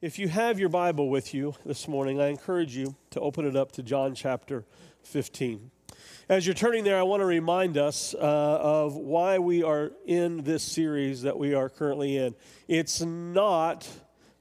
If 0.00 0.16
you 0.16 0.28
have 0.28 0.60
your 0.60 0.68
Bible 0.68 1.08
with 1.08 1.34
you 1.34 1.56
this 1.66 1.88
morning, 1.88 2.20
I 2.20 2.28
encourage 2.28 2.76
you 2.76 2.94
to 3.10 3.18
open 3.18 3.44
it 3.44 3.56
up 3.56 3.72
to 3.72 3.82
John 3.82 4.14
chapter 4.14 4.64
15. 5.02 5.72
As 6.28 6.46
you're 6.46 6.54
turning 6.54 6.84
there, 6.84 6.96
I 6.96 7.02
want 7.02 7.20
to 7.20 7.26
remind 7.26 7.76
us 7.76 8.14
uh, 8.14 8.18
of 8.20 8.94
why 8.94 9.40
we 9.40 9.64
are 9.64 9.90
in 10.06 10.44
this 10.44 10.62
series 10.62 11.22
that 11.22 11.36
we 11.36 11.52
are 11.52 11.68
currently 11.68 12.16
in. 12.16 12.36
It's 12.68 13.00
not 13.00 13.88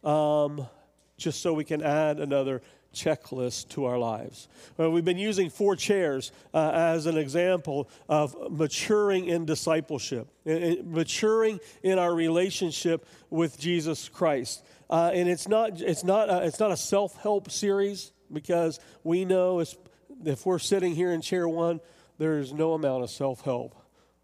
um, 0.04 0.68
just 1.18 1.42
so 1.42 1.54
we 1.54 1.64
can 1.64 1.82
add 1.82 2.20
another 2.20 2.62
checklist 2.94 3.70
to 3.70 3.86
our 3.86 3.98
lives. 3.98 4.48
Well, 4.78 4.92
we've 4.92 5.06
been 5.06 5.18
using 5.18 5.50
four 5.50 5.76
chairs 5.76 6.32
uh, 6.54 6.72
as 6.74 7.06
an 7.06 7.18
example 7.18 7.90
of 8.10 8.36
maturing 8.52 9.26
in 9.26 9.46
discipleship, 9.46 10.28
maturing 10.46 11.60
in 11.84 12.00
our 12.00 12.14
relationship 12.14 13.08
with 13.30 13.60
Jesus 13.60 14.10
Christ. 14.10 14.64
Uh, 14.90 15.12
and 15.14 15.28
it's 15.28 15.48
not, 15.48 15.82
it's 15.82 16.04
not, 16.04 16.30
a, 16.30 16.46
it's 16.46 16.60
not 16.60 16.72
a 16.72 16.78
self 16.78 17.16
help 17.18 17.52
series 17.52 18.12
because 18.32 18.80
we 19.04 19.26
know 19.26 19.60
if 19.60 20.46
we're 20.46 20.60
sitting 20.60 20.96
here 20.96 21.12
in 21.12 21.22
chair 21.22 21.48
one, 21.48 21.80
there's 22.18 22.54
no 22.54 22.74
amount 22.74 23.04
of 23.04 23.10
self 23.10 23.42
help 23.42 23.76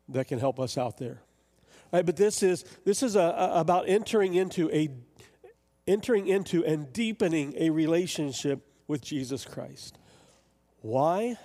that 0.10 0.28
can 0.28 0.40
help 0.40 0.60
us 0.60 0.78
out 0.78 0.98
there. 0.98 1.22
But 1.92 2.16
this 2.16 2.42
is, 2.42 2.66
this 2.86 3.04
is 3.04 3.16
a, 3.16 3.22
a, 3.22 3.60
about 3.60 3.88
entering 3.88 4.34
into, 4.34 4.70
a, 4.72 4.90
entering 5.86 6.28
into 6.28 6.66
and 6.66 6.92
deepening 6.92 7.54
a 7.58 7.70
relationship 7.70 8.68
with 8.88 9.02
Jesus 9.02 9.46
Christ. 9.46 9.98
Why? 10.82 11.38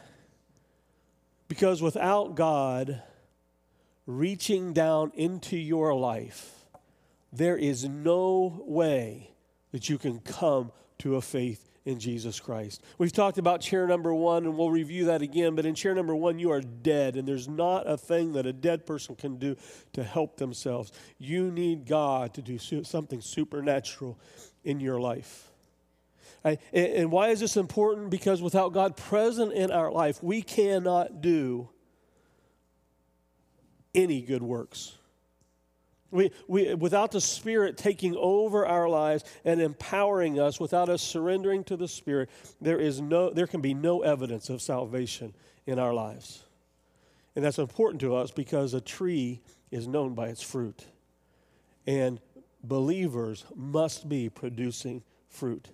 Because 1.49 1.83
without 1.83 2.35
God 2.35 3.03
reaching 4.07 4.73
down 4.73 5.13
into 5.15 5.57
your 5.57 5.95
life, 5.95 6.58
there 7.39 7.57
is 7.57 7.85
no 7.85 8.63
way 8.67 9.31
that 9.71 9.89
you 9.89 9.97
can 9.97 10.19
come 10.19 10.73
to 10.99 11.17
a 11.17 11.23
faith 11.23 11.69
in 11.85 12.01
Jesus 12.01 12.41
Christ. 12.41 12.83
We've 12.99 13.13
talked 13.13 13.39
about 13.39 13.61
chair 13.61 13.87
number 13.87 14.13
one, 14.13 14.45
and 14.45 14.59
we'll 14.59 14.71
review 14.71 15.07
that 15.07 15.23
again. 15.23 15.55
But 15.55 15.65
in 15.65 15.75
chair 15.75 15.95
number 15.95 16.15
one, 16.15 16.39
you 16.39 16.51
are 16.51 16.61
dead, 16.61 17.17
and 17.17 17.27
there's 17.27 17.49
not 17.49 17.89
a 17.89 17.97
thing 17.97 18.33
that 18.33 18.45
a 18.45 18.53
dead 18.53 18.85
person 18.85 19.15
can 19.15 19.39
do 19.39 19.57
to 19.93 20.03
help 20.03 20.37
themselves. 20.37 20.93
You 21.19 21.51
need 21.51 21.87
God 21.87 22.35
to 22.35 22.43
do 22.43 22.59
something 22.59 23.21
supernatural 23.21 24.19
in 24.65 24.81
your 24.81 25.01
life. 25.01 25.49
and 26.45 27.11
why 27.13 27.29
is 27.29 27.41
this 27.41 27.57
important? 27.57 28.11
Because 28.11 28.43
without 28.43 28.73
God 28.73 28.97
present 28.97 29.53
in 29.53 29.71
our 29.71 29.93
life, 29.93 30.23
we 30.23 30.43
cannot 30.43 31.21
do 31.21 31.69
any 33.95 34.23
good 34.23 34.43
works. 34.43 34.98
We, 36.11 36.31
we, 36.47 36.75
without 36.75 37.11
the 37.11 37.21
Spirit 37.21 37.77
taking 37.77 38.17
over 38.17 38.67
our 38.67 38.89
lives 38.89 39.25
and 39.45 39.61
empowering 39.61 40.41
us, 40.41 40.59
without 40.59 40.89
us 40.89 41.03
surrendering 41.03 41.65
to 41.65 41.77
the 41.77 41.89
Spirit, 41.89 42.31
there, 42.61 42.79
is 42.79 43.01
no, 43.01 43.31
there 43.31 43.47
can 43.47 43.61
be 43.61 43.75
no 43.75 44.03
evidence 44.03 44.49
of 44.49 44.63
salvation 44.63 45.35
in 45.67 45.79
our 45.79 45.93
lives. 45.93 46.45
And 47.37 47.45
that's 47.45 47.59
important 47.59 48.01
to 48.01 48.17
us 48.17 48.31
because 48.31 48.73
a 48.73 48.81
tree 48.81 49.43
is 49.71 49.87
known 49.87 50.15
by 50.15 50.29
its 50.29 50.43
fruit. 50.43 50.85
And 51.87 52.21
believers 52.65 53.45
must 53.55 54.09
be 54.09 54.31
producing 54.31 55.03
fruit. 55.29 55.69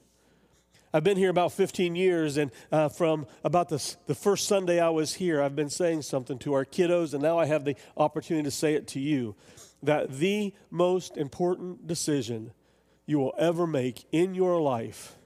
I've 0.93 1.03
been 1.03 1.17
here 1.17 1.31
about 1.31 1.53
15 1.53 1.97
years, 1.97 2.37
and 2.37 2.53
uh, 2.71 2.89
from 2.89 3.27
about 3.43 3.69
the, 3.69 3.97
the 4.07 4.15
first 4.15 4.47
Sunday 4.47 4.79
I 4.79 4.91
was 4.91 5.15
here, 5.15 5.43
I've 5.43 5.57
been 5.57 5.71
saying 5.71 6.03
something 6.03 6.39
to 6.41 6.53
our 6.55 6.65
kiddos, 6.65 7.15
and 7.15 7.23
now 7.23 7.37
I 7.37 7.47
have 7.47 7.65
the 7.65 7.75
opportunity 7.97 8.45
to 8.45 8.53
say 8.53 8.75
it 8.75 8.87
to 8.89 9.01
you 9.01 9.35
that 9.85 10.19
the 10.19 10.53
most 10.71 11.17
important 11.17 11.87
decision 11.87 12.53
you 13.07 13.19
will 13.19 13.35
ever 13.39 13.67
make 13.67 14.05
in 14.13 14.35
your 14.35 14.61
life 14.61 15.17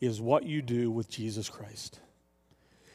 is 0.00 0.20
what 0.20 0.44
you 0.44 0.62
do 0.62 0.90
with 0.90 1.08
Jesus 1.08 1.48
Christ. 1.48 2.00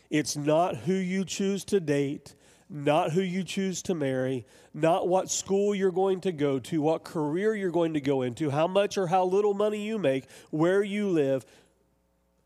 It's 0.09 0.35
not 0.35 0.75
who 0.75 0.93
you 0.93 1.23
choose 1.23 1.63
to 1.65 1.79
date, 1.79 2.35
not 2.69 3.11
who 3.11 3.21
you 3.21 3.43
choose 3.43 3.81
to 3.83 3.95
marry, 3.95 4.45
not 4.73 5.07
what 5.07 5.29
school 5.29 5.75
you're 5.75 5.91
going 5.91 6.21
to 6.21 6.31
go 6.31 6.59
to, 6.59 6.81
what 6.81 7.03
career 7.03 7.55
you're 7.55 7.71
going 7.71 7.93
to 7.93 8.01
go 8.01 8.21
into, 8.21 8.49
how 8.49 8.67
much 8.67 8.97
or 8.97 9.07
how 9.07 9.25
little 9.25 9.53
money 9.53 9.85
you 9.85 9.97
make, 9.97 10.25
where 10.49 10.83
you 10.83 11.09
live. 11.09 11.45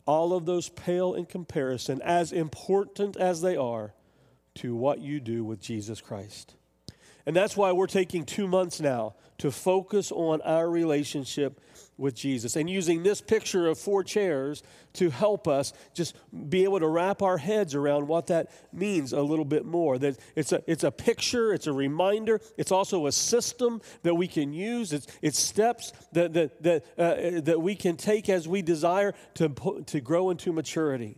All 0.05 0.33
of 0.33 0.45
those 0.45 0.69
pale 0.69 1.13
in 1.13 1.25
comparison, 1.25 2.01
as 2.01 2.31
important 2.31 3.15
as 3.15 3.41
they 3.41 3.55
are, 3.55 3.93
to 4.55 4.75
what 4.75 4.99
you 4.99 5.19
do 5.19 5.43
with 5.43 5.61
Jesus 5.61 6.01
Christ. 6.01 6.55
And 7.25 7.35
that's 7.35 7.55
why 7.55 7.71
we're 7.71 7.87
taking 7.87 8.25
two 8.25 8.47
months 8.47 8.79
now 8.79 9.15
to 9.39 9.51
focus 9.51 10.11
on 10.11 10.41
our 10.41 10.69
relationship 10.69 11.59
with 11.97 12.15
Jesus 12.15 12.55
and 12.55 12.69
using 12.69 13.03
this 13.03 13.19
picture 13.21 13.67
of 13.67 13.77
four 13.77 14.03
chairs 14.03 14.63
to 14.93 15.09
help 15.09 15.47
us 15.47 15.73
just 15.93 16.15
be 16.49 16.63
able 16.63 16.79
to 16.79 16.87
wrap 16.87 17.21
our 17.21 17.37
heads 17.37 17.75
around 17.75 18.07
what 18.07 18.27
that 18.27 18.49
means 18.71 19.11
a 19.13 19.21
little 19.21 19.45
bit 19.45 19.65
more. 19.65 19.97
That 19.97 20.17
it's 20.35 20.51
a, 20.51 20.63
it's 20.65 20.83
a 20.83 20.91
picture, 20.91 21.53
it's 21.53 21.67
a 21.67 21.73
reminder, 21.73 22.39
it's 22.57 22.71
also 22.71 23.07
a 23.07 23.11
system 23.11 23.81
that 24.03 24.15
we 24.15 24.27
can 24.27 24.53
use, 24.53 24.93
it's, 24.93 25.07
it's 25.21 25.39
steps 25.39 25.91
that, 26.13 26.33
that, 26.33 26.63
that, 26.63 26.85
uh, 26.97 27.41
that 27.41 27.61
we 27.61 27.75
can 27.75 27.97
take 27.97 28.29
as 28.29 28.47
we 28.47 28.61
desire 28.61 29.13
to, 29.35 29.83
to 29.85 29.99
grow 29.99 30.29
into 30.29 30.53
maturity. 30.53 31.17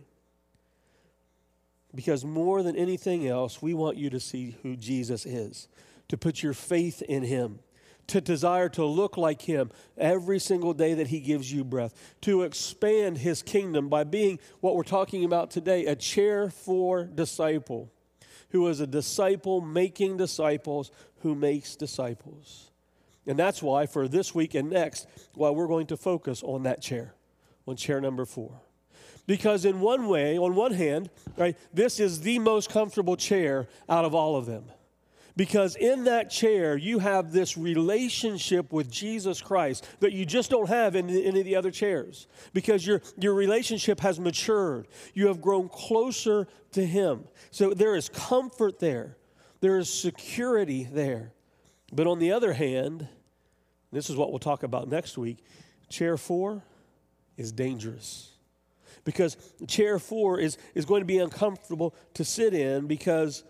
Because 1.94 2.24
more 2.24 2.62
than 2.62 2.76
anything 2.76 3.28
else, 3.28 3.60
we 3.60 3.74
want 3.74 3.98
you 3.98 4.10
to 4.10 4.20
see 4.20 4.56
who 4.62 4.76
Jesus 4.76 5.26
is 5.26 5.68
to 6.08 6.16
put 6.16 6.42
your 6.42 6.52
faith 6.52 7.00
in 7.02 7.22
Him, 7.22 7.58
to 8.06 8.20
desire 8.20 8.68
to 8.70 8.84
look 8.84 9.16
like 9.16 9.42
Him 9.42 9.70
every 9.96 10.38
single 10.38 10.74
day 10.74 10.94
that 10.94 11.06
He 11.06 11.20
gives 11.20 11.50
you 11.52 11.64
breath, 11.64 11.94
to 12.22 12.42
expand 12.42 13.18
His 13.18 13.42
kingdom 13.42 13.88
by 13.88 14.04
being 14.04 14.38
what 14.60 14.76
we're 14.76 14.82
talking 14.82 15.24
about 15.24 15.50
today 15.50 15.86
a 15.86 15.96
chair 15.96 16.50
four 16.50 17.04
disciple, 17.04 17.90
who 18.50 18.68
is 18.68 18.80
a 18.80 18.86
disciple 18.86 19.60
making 19.60 20.18
disciples 20.18 20.90
who 21.20 21.34
makes 21.34 21.76
disciples. 21.76 22.70
And 23.26 23.38
that's 23.38 23.62
why, 23.62 23.86
for 23.86 24.08
this 24.08 24.34
week 24.34 24.54
and 24.54 24.70
next, 24.70 25.06
why 25.34 25.50
we're 25.50 25.68
going 25.68 25.86
to 25.86 25.96
focus 25.96 26.42
on 26.42 26.64
that 26.64 26.82
chair, 26.82 27.14
on 27.66 27.76
chair 27.76 28.00
number 28.00 28.24
four. 28.24 28.60
Because, 29.26 29.64
in 29.64 29.80
one 29.80 30.08
way, 30.08 30.36
on 30.36 30.54
one 30.54 30.72
hand, 30.72 31.10
right, 31.36 31.56
this 31.72 32.00
is 32.00 32.20
the 32.20 32.38
most 32.38 32.70
comfortable 32.70 33.16
chair 33.16 33.68
out 33.88 34.04
of 34.04 34.14
all 34.14 34.36
of 34.36 34.46
them. 34.46 34.64
Because 35.36 35.76
in 35.76 36.04
that 36.04 36.28
chair, 36.28 36.76
you 36.76 36.98
have 36.98 37.32
this 37.32 37.56
relationship 37.56 38.72
with 38.72 38.90
Jesus 38.90 39.40
Christ 39.40 39.86
that 40.00 40.12
you 40.12 40.26
just 40.26 40.50
don't 40.50 40.68
have 40.68 40.94
in 40.94 41.08
any 41.08 41.40
of 41.40 41.46
the 41.46 41.56
other 41.56 41.70
chairs. 41.70 42.26
Because 42.52 42.86
your, 42.86 43.00
your 43.18 43.32
relationship 43.34 44.00
has 44.00 44.20
matured, 44.20 44.88
you 45.14 45.28
have 45.28 45.40
grown 45.40 45.68
closer 45.68 46.46
to 46.72 46.84
Him. 46.84 47.24
So 47.50 47.72
there 47.72 47.94
is 47.94 48.08
comfort 48.10 48.78
there, 48.78 49.16
there 49.60 49.78
is 49.78 49.88
security 49.88 50.86
there. 50.92 51.32
But 51.92 52.06
on 52.06 52.18
the 52.18 52.32
other 52.32 52.52
hand, 52.52 53.08
this 53.90 54.10
is 54.10 54.16
what 54.16 54.30
we'll 54.30 54.38
talk 54.38 54.62
about 54.62 54.88
next 54.88 55.16
week 55.16 55.38
chair 55.88 56.16
four 56.16 56.62
is 57.36 57.52
dangerous 57.52 58.31
because 59.04 59.36
chair 59.66 59.98
four 59.98 60.38
is, 60.38 60.58
is 60.74 60.84
going 60.84 61.00
to 61.00 61.06
be 61.06 61.18
uncomfortable 61.18 61.94
to 62.14 62.24
sit 62.24 62.54
in 62.54 62.86
because 62.86 63.44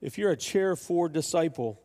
if 0.00 0.18
you're 0.18 0.30
a 0.30 0.36
chair 0.36 0.76
four 0.76 1.08
disciple, 1.08 1.80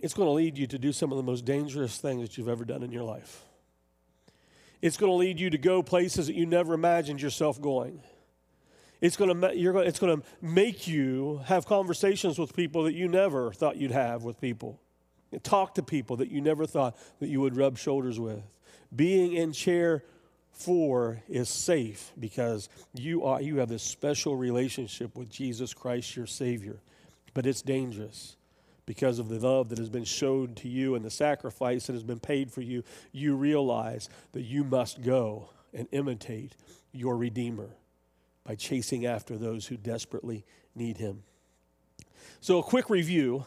it's 0.00 0.14
going 0.14 0.26
to 0.26 0.32
lead 0.32 0.58
you 0.58 0.66
to 0.66 0.78
do 0.78 0.92
some 0.92 1.12
of 1.12 1.16
the 1.16 1.22
most 1.22 1.44
dangerous 1.44 1.98
things 1.98 2.22
that 2.22 2.36
you've 2.36 2.48
ever 2.48 2.64
done 2.64 2.82
in 2.82 2.90
your 2.90 3.04
life. 3.04 3.44
It's 4.80 4.96
going 4.96 5.12
to 5.12 5.16
lead 5.16 5.38
you 5.38 5.50
to 5.50 5.58
go 5.58 5.82
places 5.82 6.26
that 6.26 6.34
you 6.34 6.44
never 6.44 6.74
imagined 6.74 7.22
yourself 7.22 7.60
going. 7.60 8.02
It's 9.00 9.16
going, 9.16 9.40
to, 9.40 9.56
you're 9.56 9.72
going, 9.72 9.86
it's 9.86 9.98
going 9.98 10.20
to 10.20 10.26
make 10.40 10.86
you 10.86 11.40
have 11.44 11.66
conversations 11.66 12.38
with 12.38 12.54
people 12.54 12.84
that 12.84 12.94
you 12.94 13.08
never 13.08 13.52
thought 13.52 13.76
you'd 13.76 13.90
have 13.90 14.24
with 14.24 14.40
people. 14.40 14.80
Talk 15.42 15.74
to 15.74 15.82
people 15.82 16.16
that 16.16 16.30
you 16.30 16.40
never 16.40 16.66
thought 16.66 16.96
that 17.20 17.28
you 17.28 17.40
would 17.40 17.56
rub 17.56 17.78
shoulders 17.78 18.20
with. 18.20 18.42
Being 18.94 19.32
in 19.32 19.52
chair 19.52 20.04
Four 20.52 21.22
is 21.28 21.48
safe 21.48 22.12
because 22.18 22.68
you, 22.94 23.24
are, 23.24 23.40
you 23.40 23.58
have 23.58 23.68
this 23.68 23.82
special 23.82 24.36
relationship 24.36 25.16
with 25.16 25.30
Jesus 25.30 25.74
Christ, 25.74 26.14
your 26.14 26.26
Savior. 26.26 26.78
But 27.34 27.46
it's 27.46 27.62
dangerous 27.62 28.36
because 28.86 29.18
of 29.18 29.28
the 29.28 29.38
love 29.38 29.70
that 29.70 29.78
has 29.78 29.88
been 29.88 30.04
shown 30.04 30.54
to 30.56 30.68
you 30.68 30.94
and 30.94 31.04
the 31.04 31.10
sacrifice 31.10 31.86
that 31.86 31.94
has 31.94 32.02
been 32.02 32.20
paid 32.20 32.52
for 32.52 32.60
you. 32.60 32.84
You 33.12 33.34
realize 33.36 34.08
that 34.32 34.42
you 34.42 34.64
must 34.64 35.02
go 35.02 35.48
and 35.72 35.88
imitate 35.92 36.54
your 36.92 37.16
Redeemer 37.16 37.70
by 38.44 38.54
chasing 38.54 39.06
after 39.06 39.36
those 39.36 39.66
who 39.66 39.76
desperately 39.76 40.44
need 40.74 40.98
Him. 40.98 41.22
So, 42.40 42.58
a 42.58 42.62
quick 42.62 42.90
review 42.90 43.46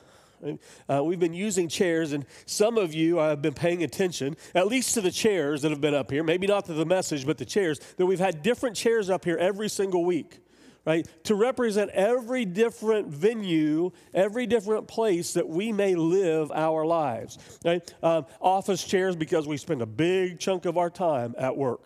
uh, 0.90 1.04
we've 1.04 1.20
been 1.20 1.34
using 1.34 1.68
chairs, 1.68 2.14
and 2.14 2.26
some 2.46 2.78
of 2.78 2.94
you 2.94 3.18
have 3.18 3.42
been 3.42 3.54
paying 3.54 3.84
attention, 3.84 4.36
at 4.54 4.68
least 4.68 4.94
to 4.96 5.02
the 5.02 5.12
chairs 5.12 5.62
that 5.62 5.72
have 5.72 5.82
been 5.82 5.94
up 5.94 6.12
here, 6.12 6.24
maybe 6.24 6.48
not 6.48 6.66
to 6.66 6.74
the 6.74 6.86
message, 6.86 7.26
but 7.26 7.38
the 7.38 7.46
chairs, 7.46 7.80
that 7.98 8.06
we've 8.06 8.20
had 8.20 8.42
different 8.42 8.76
chairs 8.76 9.10
up 9.10 9.26
here 9.26 9.38
every 9.38 9.70
single 9.70 10.06
week 10.06 10.40
right? 10.86 11.08
To 11.24 11.36
represent 11.36 11.90
every 11.92 12.46
different 12.46 13.08
venue, 13.08 13.92
every 14.14 14.46
different 14.46 14.88
place 14.88 15.34
that 15.34 15.50
we 15.50 15.72
may 15.72 15.96
live 15.96 16.52
our 16.52 16.86
lives, 16.86 17.40
right? 17.66 17.94
Um, 18.04 18.28
office 18.40 18.84
chairs 18.84 19.16
because 19.16 19.48
we 19.48 19.58
spend 19.58 19.82
a 19.82 19.88
big 19.88 20.40
chunk 20.40 20.66
of 20.66 20.78
our 20.78 20.92
time 20.92 21.34
at 21.38 21.58
work. 21.58 21.82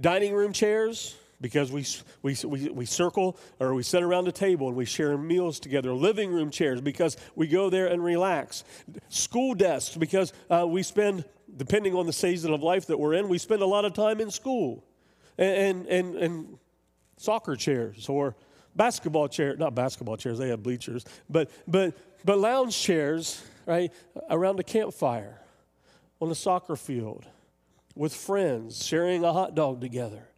Dining 0.00 0.34
room 0.34 0.52
chairs 0.52 1.16
because 1.40 1.70
we, 1.70 1.84
we, 2.22 2.36
we, 2.44 2.68
we 2.70 2.86
circle 2.86 3.36
or 3.60 3.74
we 3.74 3.82
sit 3.82 4.02
around 4.02 4.28
a 4.28 4.32
table 4.32 4.68
and 4.68 4.76
we 4.76 4.84
share 4.84 5.16
meals 5.18 5.60
together. 5.60 5.92
Living 5.92 6.32
room 6.32 6.50
chairs 6.50 6.80
because 6.80 7.16
we 7.34 7.46
go 7.46 7.68
there 7.68 7.86
and 7.86 8.02
relax. 8.02 8.64
School 9.08 9.54
desks 9.54 9.96
because 9.96 10.32
uh, 10.50 10.66
we 10.66 10.82
spend, 10.82 11.24
depending 11.56 11.94
on 11.94 12.06
the 12.06 12.12
season 12.12 12.52
of 12.52 12.62
life 12.62 12.86
that 12.86 12.98
we're 12.98 13.14
in, 13.14 13.28
we 13.28 13.38
spend 13.38 13.62
a 13.62 13.66
lot 13.66 13.84
of 13.84 13.92
time 13.92 14.20
in 14.20 14.30
school. 14.30 14.84
And, 15.38 15.86
and, 15.86 16.16
and 16.16 16.58
soccer 17.18 17.56
chairs 17.56 18.08
or 18.08 18.34
basketball 18.74 19.28
chairs, 19.28 19.58
not 19.58 19.74
basketball 19.74 20.16
chairs, 20.16 20.38
they 20.38 20.48
have 20.48 20.62
bleachers, 20.62 21.04
but, 21.28 21.50
but, 21.68 21.94
but 22.24 22.38
lounge 22.38 22.78
chairs, 22.78 23.42
right, 23.66 23.92
around 24.30 24.58
a 24.60 24.62
campfire 24.62 25.38
on 26.20 26.30
a 26.30 26.34
soccer 26.34 26.76
field 26.76 27.26
with 27.94 28.14
friends, 28.14 28.84
sharing 28.84 29.24
a 29.24 29.32
hot 29.32 29.54
dog 29.54 29.82
together 29.82 30.28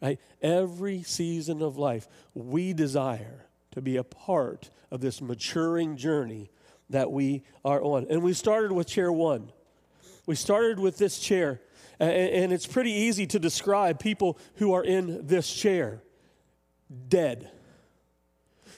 Right? 0.00 0.20
Every 0.42 1.02
season 1.02 1.62
of 1.62 1.78
life, 1.78 2.08
we 2.34 2.72
desire 2.72 3.46
to 3.72 3.80
be 3.80 3.96
a 3.96 4.04
part 4.04 4.70
of 4.90 5.00
this 5.00 5.20
maturing 5.20 5.96
journey 5.96 6.50
that 6.90 7.10
we 7.10 7.42
are 7.64 7.82
on. 7.82 8.06
And 8.10 8.22
we 8.22 8.34
started 8.34 8.72
with 8.72 8.86
chair 8.86 9.10
one. 9.10 9.50
We 10.26 10.34
started 10.34 10.78
with 10.78 10.96
this 10.96 11.18
chair, 11.18 11.60
and 12.00 12.52
it's 12.52 12.66
pretty 12.66 12.92
easy 12.92 13.26
to 13.28 13.38
describe 13.38 13.98
people 13.98 14.38
who 14.56 14.72
are 14.72 14.84
in 14.84 15.26
this 15.26 15.52
chair 15.52 16.02
dead. 17.08 17.50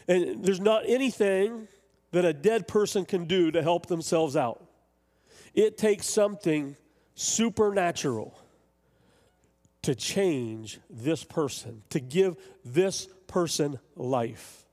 And 0.09 0.45
there's 0.45 0.61
not 0.61 0.85
anything 0.87 1.69
that 2.13 2.25
a 2.25 2.33
dead 2.33 2.67
person 2.67 3.05
can 3.05 3.27
do 3.27 3.51
to 3.51 3.63
help 3.63 3.87
themselves 3.87 4.37
out. 4.37 4.65
It 5.55 5.79
takes 5.79 6.07
something 6.07 6.77
supernatural 7.15 8.39
to 9.87 9.95
change 9.95 10.81
this 10.91 11.23
person, 11.23 11.81
to 11.91 12.01
give 12.01 12.37
this 12.65 13.07
person 13.29 13.79
life. 13.95 14.65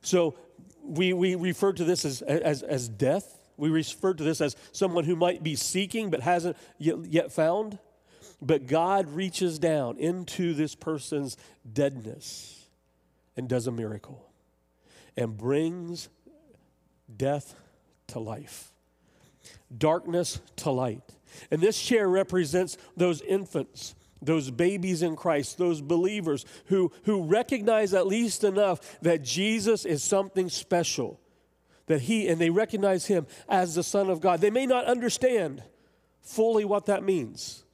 So 0.00 0.36
we, 0.80 1.12
we 1.12 1.34
refer 1.34 1.72
to 1.72 1.82
this 1.82 2.04
as, 2.04 2.22
as, 2.22 2.62
as 2.62 2.88
death. 2.88 3.36
We 3.56 3.68
refer 3.68 4.14
to 4.14 4.22
this 4.22 4.40
as 4.40 4.54
someone 4.70 5.02
who 5.02 5.16
might 5.16 5.42
be 5.42 5.56
seeking 5.56 6.08
but 6.08 6.20
hasn't 6.20 6.56
yet, 6.78 7.04
yet 7.04 7.32
found. 7.32 7.80
But 8.40 8.68
God 8.68 9.08
reaches 9.08 9.58
down 9.58 9.98
into 9.98 10.54
this 10.54 10.76
person's 10.76 11.36
deadness 11.72 12.64
and 13.36 13.48
does 13.48 13.66
a 13.66 13.72
miracle 13.72 14.24
and 15.16 15.36
brings 15.36 16.08
death 17.16 17.56
to 18.06 18.20
life, 18.20 18.70
darkness 19.76 20.38
to 20.58 20.70
light. 20.70 21.02
And 21.50 21.60
this 21.60 21.82
chair 21.82 22.08
represents 22.08 22.78
those 22.96 23.20
infants 23.20 23.96
those 24.22 24.50
babies 24.50 25.02
in 25.02 25.16
Christ, 25.16 25.58
those 25.58 25.80
believers 25.80 26.46
who, 26.66 26.92
who 27.04 27.24
recognize 27.24 27.92
at 27.94 28.06
least 28.06 28.44
enough 28.44 28.98
that 29.02 29.22
Jesus 29.22 29.84
is 29.84 30.02
something 30.02 30.48
special, 30.48 31.20
that 31.86 32.02
he, 32.02 32.28
and 32.28 32.40
they 32.40 32.50
recognize 32.50 33.06
him 33.06 33.26
as 33.48 33.74
the 33.74 33.82
Son 33.82 34.08
of 34.08 34.20
God. 34.20 34.40
They 34.40 34.50
may 34.50 34.66
not 34.66 34.86
understand 34.86 35.62
fully 36.22 36.64
what 36.64 36.86
that 36.86 37.02
means. 37.02 37.64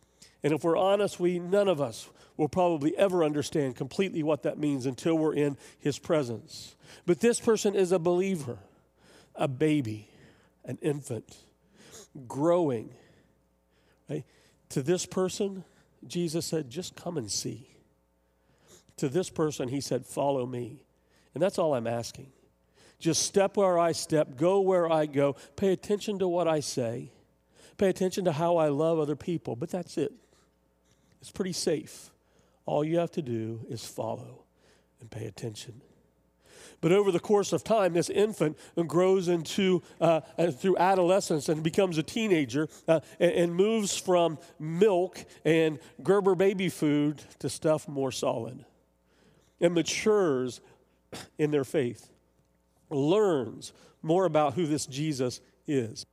And 0.42 0.52
if 0.52 0.64
we're 0.64 0.76
honest, 0.76 1.20
we, 1.20 1.38
none 1.38 1.68
of 1.68 1.80
us 1.80 2.08
will 2.36 2.48
probably 2.48 2.96
ever 2.96 3.22
understand 3.22 3.76
completely 3.76 4.22
what 4.22 4.42
that 4.44 4.58
means 4.58 4.86
until 4.86 5.16
we're 5.16 5.34
in 5.34 5.56
his 5.78 5.98
presence. 5.98 6.74
But 7.06 7.20
this 7.20 7.38
person 7.38 7.74
is 7.74 7.92
a 7.92 7.98
believer, 7.98 8.58
a 9.34 9.46
baby, 9.46 10.08
an 10.64 10.78
infant, 10.80 11.36
growing. 12.26 12.94
Right? 14.08 14.24
To 14.70 14.82
this 14.82 15.04
person, 15.04 15.64
Jesus 16.06 16.46
said, 16.46 16.70
just 16.70 16.96
come 16.96 17.16
and 17.16 17.30
see. 17.30 17.68
To 18.96 19.08
this 19.08 19.30
person, 19.30 19.68
he 19.68 19.80
said, 19.80 20.06
follow 20.06 20.46
me. 20.46 20.82
And 21.34 21.42
that's 21.42 21.58
all 21.58 21.74
I'm 21.74 21.86
asking. 21.86 22.28
Just 22.98 23.22
step 23.22 23.56
where 23.56 23.78
I 23.78 23.92
step, 23.92 24.36
go 24.36 24.60
where 24.60 24.90
I 24.90 25.06
go, 25.06 25.36
pay 25.56 25.72
attention 25.72 26.18
to 26.18 26.28
what 26.28 26.46
I 26.46 26.60
say, 26.60 27.10
pay 27.78 27.88
attention 27.88 28.26
to 28.26 28.32
how 28.32 28.58
I 28.58 28.68
love 28.68 28.98
other 28.98 29.16
people, 29.16 29.56
but 29.56 29.70
that's 29.70 29.96
it. 29.96 30.12
It's 31.20 31.30
pretty 31.30 31.52
safe. 31.52 32.10
All 32.66 32.84
you 32.84 32.98
have 32.98 33.10
to 33.12 33.22
do 33.22 33.60
is 33.68 33.84
follow 33.86 34.44
and 35.00 35.10
pay 35.10 35.26
attention. 35.26 35.80
But 36.80 36.92
over 36.92 37.12
the 37.12 37.20
course 37.20 37.52
of 37.52 37.62
time, 37.62 37.92
this 37.92 38.08
infant 38.08 38.56
grows 38.86 39.28
into 39.28 39.82
uh, 40.00 40.22
uh, 40.38 40.50
through 40.50 40.78
adolescence 40.78 41.48
and 41.48 41.62
becomes 41.62 41.98
a 41.98 42.02
teenager 42.02 42.68
uh, 42.88 43.00
and, 43.18 43.32
and, 43.32 43.54
moves 43.54 43.96
from 43.96 44.38
milk 44.58 45.24
and 45.44 45.78
Gerber 46.02 46.34
baby 46.34 46.68
food 46.68 47.22
to 47.40 47.50
stuff 47.50 47.86
more 47.86 48.10
solid, 48.10 48.64
and 49.60 49.74
matures 49.74 50.60
in 51.38 51.50
their 51.50 51.64
faith, 51.64 52.08
learns 52.88 53.72
more 54.02 54.24
about 54.24 54.54
who 54.54 54.66
this 54.66 54.86
Jesus 54.86 55.40
is. 55.66 56.06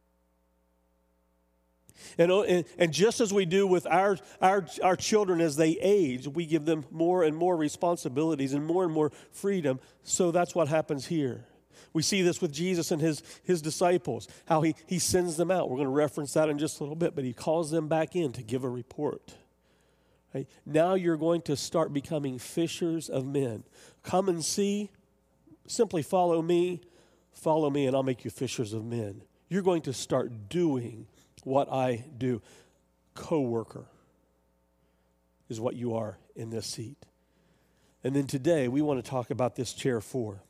And, 2.17 2.31
uh, 2.31 2.41
and, 2.41 2.65
and, 2.77 2.93
just 2.93 3.21
as 3.21 3.33
we 3.33 3.45
do 3.45 3.67
with 3.67 3.87
our, 3.87 4.17
our, 4.41 4.65
our 4.83 4.95
children 4.95 5.41
as 5.41 5.55
they 5.55 5.71
age, 5.81 6.27
we 6.27 6.45
give 6.45 6.65
them 6.65 6.85
more 6.91 7.23
and 7.23 7.35
more 7.35 7.55
responsibilities 7.55 8.53
and 8.53 8.65
more 8.65 8.83
and 8.83 8.93
more 8.93 9.11
freedom. 9.31 9.79
So 10.03 10.31
that's 10.31 10.53
what 10.55 10.67
happens 10.67 11.07
here. 11.07 11.45
We 11.93 12.03
see 12.03 12.21
this 12.21 12.41
with 12.41 12.51
Jesus 12.51 12.91
and 12.91 13.01
his, 13.01 13.23
his 13.43 13.61
disciples, 13.61 14.27
how 14.45 14.61
he, 14.61 14.75
he 14.85 14.99
sends 14.99 15.37
them 15.37 15.49
out. 15.49 15.69
We're 15.69 15.77
going 15.77 15.87
to 15.87 15.93
reference 15.93 16.33
that 16.33 16.49
in 16.49 16.59
just 16.59 16.79
a 16.79 16.83
little 16.83 16.95
bit, 16.95 17.15
but 17.15 17.23
he 17.23 17.33
calls 17.33 17.71
them 17.71 17.87
back 17.87 18.15
in 18.15 18.31
to 18.33 18.43
give 18.43 18.63
a 18.63 18.69
report. 18.69 19.33
Right? 20.33 20.47
Now 20.65 20.93
you're 20.93 21.17
going 21.17 21.41
to 21.43 21.55
start 21.55 21.93
becoming 21.93 22.37
fishers 22.37 23.09
of 23.09 23.25
men. 23.25 23.63
Come 24.03 24.29
and 24.29 24.43
see, 24.43 24.91
simply 25.67 26.03
follow 26.03 26.41
me, 26.41 26.81
follow 27.31 27.69
me, 27.69 27.87
and 27.87 27.95
I'll 27.95 28.03
make 28.03 28.25
you 28.25 28.31
fishers 28.31 28.73
of 28.73 28.85
men. 28.85 29.21
You're 29.49 29.61
going 29.61 29.81
to 29.83 29.93
start 29.93 30.49
doing 30.49 31.07
what 31.47 31.71
I 31.71 32.03
do. 32.17 32.41
Co 33.15 33.41
worker 33.41 33.85
is 35.49 35.59
what 35.59 35.75
you 35.75 35.95
are 35.95 36.17
in 36.35 36.49
this 36.49 36.67
seat. 36.67 36.97
And 38.03 38.15
then 38.15 38.27
today, 38.27 38.67
we 38.67 38.81
want 38.81 39.03
to 39.03 39.09
talk 39.09 39.31
about 39.31 39.55
this 39.55 39.73
chair 39.73 40.01
four. 40.01 40.43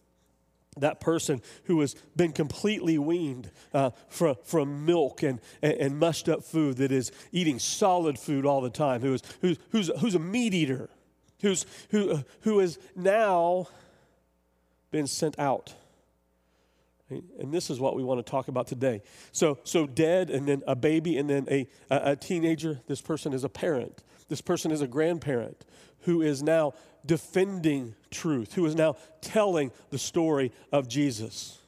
That 0.77 0.99
person 0.99 1.41
who 1.63 1.79
has 1.79 1.95
been 2.15 2.33
completely 2.33 2.97
weaned 2.97 3.51
uh, 3.73 3.91
from, 4.09 4.35
from 4.43 4.85
milk 4.85 5.23
and, 5.23 5.39
and, 5.61 5.73
and, 5.73 5.97
mushed 5.97 6.29
up 6.29 6.43
food, 6.43 6.77
that 6.77 6.91
is 6.91 7.11
eating 7.31 7.57
solid 7.57 8.19
food 8.19 8.45
all 8.45 8.61
the 8.61 8.69
time, 8.69 9.01
who 9.01 9.13
is, 9.13 9.23
who's, 9.41 9.57
who's, 9.71 9.89
who's 9.99 10.13
a 10.13 10.19
meat 10.19 10.53
eater, 10.53 10.89
who's, 11.41 11.65
who, 11.89 12.11
uh, 12.11 12.21
who 12.41 12.59
has 12.59 12.77
now 12.95 13.67
been 14.91 15.07
sent 15.07 15.39
out 15.39 15.73
and 17.09 17.53
this 17.53 17.69
is 17.69 17.79
what 17.79 17.95
we 17.95 18.03
want 18.03 18.23
to 18.25 18.29
talk 18.29 18.47
about 18.47 18.67
today. 18.67 19.01
So, 19.31 19.59
so 19.63 19.87
dead, 19.87 20.29
and 20.29 20.47
then 20.47 20.63
a 20.67 20.75
baby, 20.75 21.17
and 21.17 21.29
then 21.29 21.47
a, 21.49 21.67
a, 21.89 22.11
a 22.11 22.15
teenager. 22.15 22.81
This 22.87 23.01
person 23.01 23.33
is 23.33 23.43
a 23.43 23.49
parent. 23.49 24.03
This 24.27 24.41
person 24.41 24.71
is 24.71 24.81
a 24.81 24.87
grandparent 24.87 25.65
who 26.01 26.21
is 26.21 26.43
now 26.43 26.73
defending 27.05 27.95
truth, 28.11 28.53
who 28.53 28.65
is 28.65 28.75
now 28.75 28.95
telling 29.21 29.71
the 29.89 29.97
story 29.97 30.51
of 30.71 30.87
Jesus, 30.87 31.59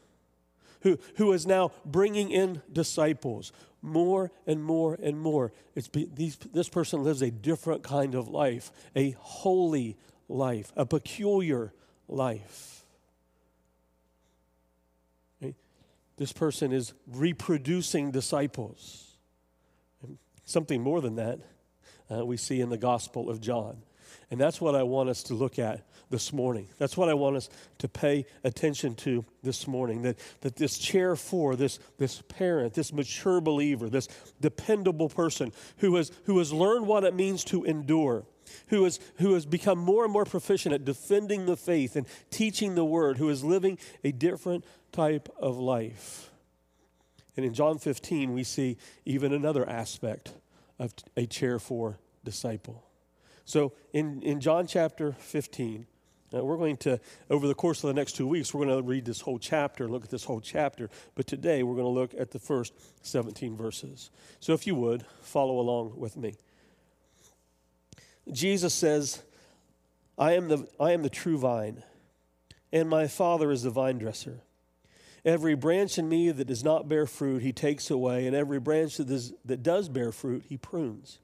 who, 0.81 0.97
who 1.15 1.31
is 1.31 1.47
now 1.47 1.71
bringing 1.85 2.31
in 2.31 2.61
disciples 2.71 3.51
more 3.81 4.31
and 4.45 4.61
more 4.63 4.97
and 5.01 5.19
more. 5.19 5.53
It's 5.75 5.87
be, 5.87 6.09
these, 6.13 6.35
this 6.35 6.67
person 6.67 7.03
lives 7.03 7.21
a 7.21 7.31
different 7.31 7.83
kind 7.83 8.15
of 8.15 8.27
life, 8.27 8.71
a 8.95 9.11
holy 9.19 9.97
life, 10.27 10.71
a 10.75 10.85
peculiar 10.85 11.73
life. 12.07 12.78
This 16.19 16.33
person 16.33 16.73
is 16.73 16.93
reproducing 17.07 18.11
disciples. 18.11 19.15
Something 20.43 20.83
more 20.83 20.99
than 20.99 21.15
that 21.15 21.39
uh, 22.11 22.25
we 22.25 22.35
see 22.35 22.59
in 22.59 22.69
the 22.69 22.77
Gospel 22.77 23.29
of 23.29 23.39
John. 23.39 23.83
And 24.29 24.37
that's 24.37 24.59
what 24.59 24.75
I 24.75 24.83
want 24.83 25.07
us 25.07 25.23
to 25.23 25.33
look 25.33 25.57
at 25.59 25.87
this 26.09 26.33
morning. 26.33 26.67
That's 26.77 26.97
what 26.97 27.07
I 27.07 27.13
want 27.13 27.37
us 27.37 27.49
to 27.77 27.87
pay 27.87 28.25
attention 28.43 28.95
to 28.95 29.23
this 29.43 29.65
morning. 29.65 30.01
That, 30.01 30.19
that 30.41 30.57
this 30.57 30.77
chair 30.77 31.15
four, 31.15 31.55
this, 31.55 31.79
this 31.97 32.21
parent, 32.27 32.73
this 32.73 32.91
mature 32.91 33.39
believer, 33.39 33.89
this 33.89 34.09
dependable 34.41 35.07
person 35.07 35.53
who 35.77 35.95
has, 35.95 36.11
who 36.25 36.37
has 36.39 36.51
learned 36.51 36.85
what 36.85 37.05
it 37.05 37.15
means 37.15 37.45
to 37.45 37.63
endure, 37.63 38.25
who 38.67 38.83
has, 38.83 38.99
who 39.17 39.33
has 39.33 39.45
become 39.45 39.79
more 39.79 40.03
and 40.03 40.13
more 40.13 40.25
proficient 40.25 40.73
at 40.73 40.85
defending 40.85 41.45
the 41.45 41.57
faith 41.57 41.95
and 41.95 42.07
teaching 42.29 42.75
the 42.75 42.85
word, 42.85 43.17
who 43.17 43.29
is 43.29 43.43
living 43.43 43.77
a 44.03 44.11
different 44.11 44.65
type 44.91 45.29
of 45.39 45.57
life. 45.57 46.29
And 47.37 47.45
in 47.45 47.53
John 47.53 47.77
15, 47.79 48.33
we 48.33 48.43
see 48.43 48.77
even 49.05 49.33
another 49.33 49.67
aspect 49.67 50.33
of 50.77 50.93
a 51.15 51.25
chair 51.25 51.59
four 51.59 51.99
disciple. 52.23 52.83
So 53.45 53.73
in, 53.93 54.21
in 54.21 54.39
John 54.39 54.67
chapter 54.67 55.13
15, 55.13 55.87
Uh, 56.31 56.43
we're 56.43 56.57
going 56.57 56.77
to, 56.77 56.99
over 57.29 57.47
the 57.47 57.55
course 57.55 57.83
of 57.83 57.87
the 57.87 57.93
next 57.93 58.15
two 58.15 58.27
weeks, 58.27 58.53
we're 58.53 58.65
going 58.65 58.77
to 58.77 58.87
read 58.87 59.03
this 59.03 59.21
whole 59.21 59.39
chapter 59.39 59.87
look 59.87 60.03
at 60.03 60.09
this 60.09 60.23
whole 60.23 60.41
chapter. 60.41 60.89
But 61.15 61.25
today 61.25 61.63
we're 61.63 61.75
going 61.75 61.85
to 61.85 61.99
look 61.99 62.13
at 62.13 62.31
the 62.31 62.39
first 62.39 62.73
17 63.01 63.57
verses. 63.57 64.11
So 64.39 64.53
if 64.53 64.67
you 64.67 64.75
would, 64.75 65.05
follow 65.21 65.59
along 65.59 65.93
with 65.97 66.17
me. 66.17 66.35
Jesus 68.31 68.73
says, 68.73 69.23
I 70.17 70.33
am 70.33 70.49
the, 70.49 70.67
I 70.79 70.91
am 70.91 71.01
the 71.01 71.09
true 71.09 71.37
vine, 71.37 71.83
and 72.71 72.89
my 72.89 73.07
Father 73.07 73.51
is 73.51 73.63
the 73.63 73.69
vine 73.69 73.97
dresser. 73.97 74.41
Every 75.25 75.55
branch 75.55 75.97
in 75.97 76.07
me 76.07 76.31
that 76.31 76.45
does 76.45 76.63
not 76.63 76.87
bear 76.87 77.05
fruit, 77.05 77.41
he 77.41 77.51
takes 77.51 77.89
away, 77.89 78.27
and 78.27 78.35
every 78.35 78.59
branch 78.59 78.97
that 78.97 79.07
does, 79.07 79.33
that 79.45 79.63
does 79.63 79.89
bear 79.89 80.11
fruit, 80.11 80.43
he 80.47 80.57
prunes, 80.57 81.19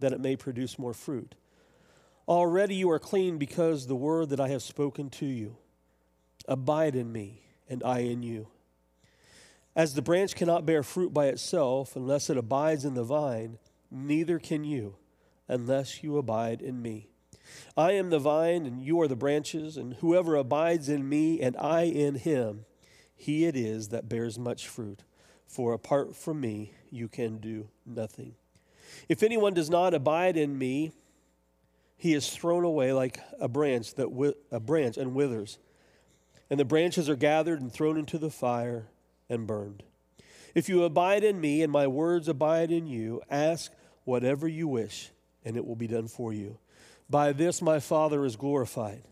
that 0.00 0.12
it 0.12 0.20
may 0.20 0.36
produce 0.36 0.78
more 0.78 0.94
fruit. 0.94 1.34
Already 2.28 2.74
you 2.74 2.90
are 2.90 2.98
clean 2.98 3.38
because 3.38 3.86
the 3.86 3.96
word 3.96 4.28
that 4.30 4.40
I 4.40 4.48
have 4.48 4.62
spoken 4.62 5.10
to 5.10 5.26
you. 5.26 5.56
Abide 6.46 6.94
in 6.94 7.12
me, 7.12 7.42
and 7.68 7.82
I 7.82 8.00
in 8.00 8.22
you. 8.22 8.48
As 9.76 9.94
the 9.94 10.02
branch 10.02 10.34
cannot 10.34 10.66
bear 10.66 10.82
fruit 10.82 11.14
by 11.14 11.26
itself 11.26 11.96
unless 11.96 12.28
it 12.28 12.36
abides 12.36 12.84
in 12.84 12.94
the 12.94 13.04
vine, 13.04 13.58
neither 13.90 14.38
can 14.38 14.64
you 14.64 14.96
unless 15.50 16.02
you 16.02 16.16
abide 16.16 16.62
in 16.62 16.80
me. 16.80 17.08
I 17.76 17.92
am 17.92 18.10
the 18.10 18.18
vine, 18.18 18.64
and 18.64 18.82
you 18.82 19.00
are 19.00 19.08
the 19.08 19.16
branches, 19.16 19.76
and 19.76 19.94
whoever 19.94 20.36
abides 20.36 20.88
in 20.88 21.08
me 21.08 21.40
and 21.40 21.56
I 21.56 21.82
in 21.82 22.14
him, 22.14 22.64
he 23.14 23.44
it 23.44 23.56
is 23.56 23.88
that 23.88 24.08
bears 24.08 24.38
much 24.38 24.68
fruit. 24.68 25.02
For 25.46 25.72
apart 25.72 26.14
from 26.14 26.40
me, 26.40 26.74
you 26.90 27.08
can 27.08 27.38
do 27.38 27.68
nothing. 27.84 28.34
If 29.08 29.22
anyone 29.22 29.54
does 29.54 29.68
not 29.68 29.94
abide 29.94 30.36
in 30.36 30.56
me, 30.56 30.92
he 32.00 32.14
is 32.14 32.30
thrown 32.30 32.64
away 32.64 32.94
like 32.94 33.20
a 33.38 33.46
branch 33.46 33.94
that 33.96 34.04
wi- 34.04 34.34
a 34.50 34.58
branch 34.58 34.96
and 34.96 35.14
withers 35.14 35.58
and 36.48 36.58
the 36.58 36.64
branches 36.64 37.10
are 37.10 37.16
gathered 37.16 37.60
and 37.60 37.70
thrown 37.70 37.98
into 37.98 38.16
the 38.16 38.30
fire 38.30 38.88
and 39.28 39.46
burned 39.46 39.82
if 40.54 40.66
you 40.66 40.82
abide 40.82 41.22
in 41.22 41.38
me 41.38 41.62
and 41.62 41.70
my 41.70 41.86
words 41.86 42.26
abide 42.26 42.70
in 42.70 42.86
you 42.86 43.20
ask 43.30 43.70
whatever 44.04 44.48
you 44.48 44.66
wish 44.66 45.10
and 45.44 45.56
it 45.56 45.66
will 45.66 45.76
be 45.76 45.86
done 45.86 46.08
for 46.08 46.32
you. 46.32 46.58
By 47.08 47.32
this 47.32 47.60
my 47.60 47.80
father 47.80 48.24
is 48.24 48.36
glorified 48.36 49.02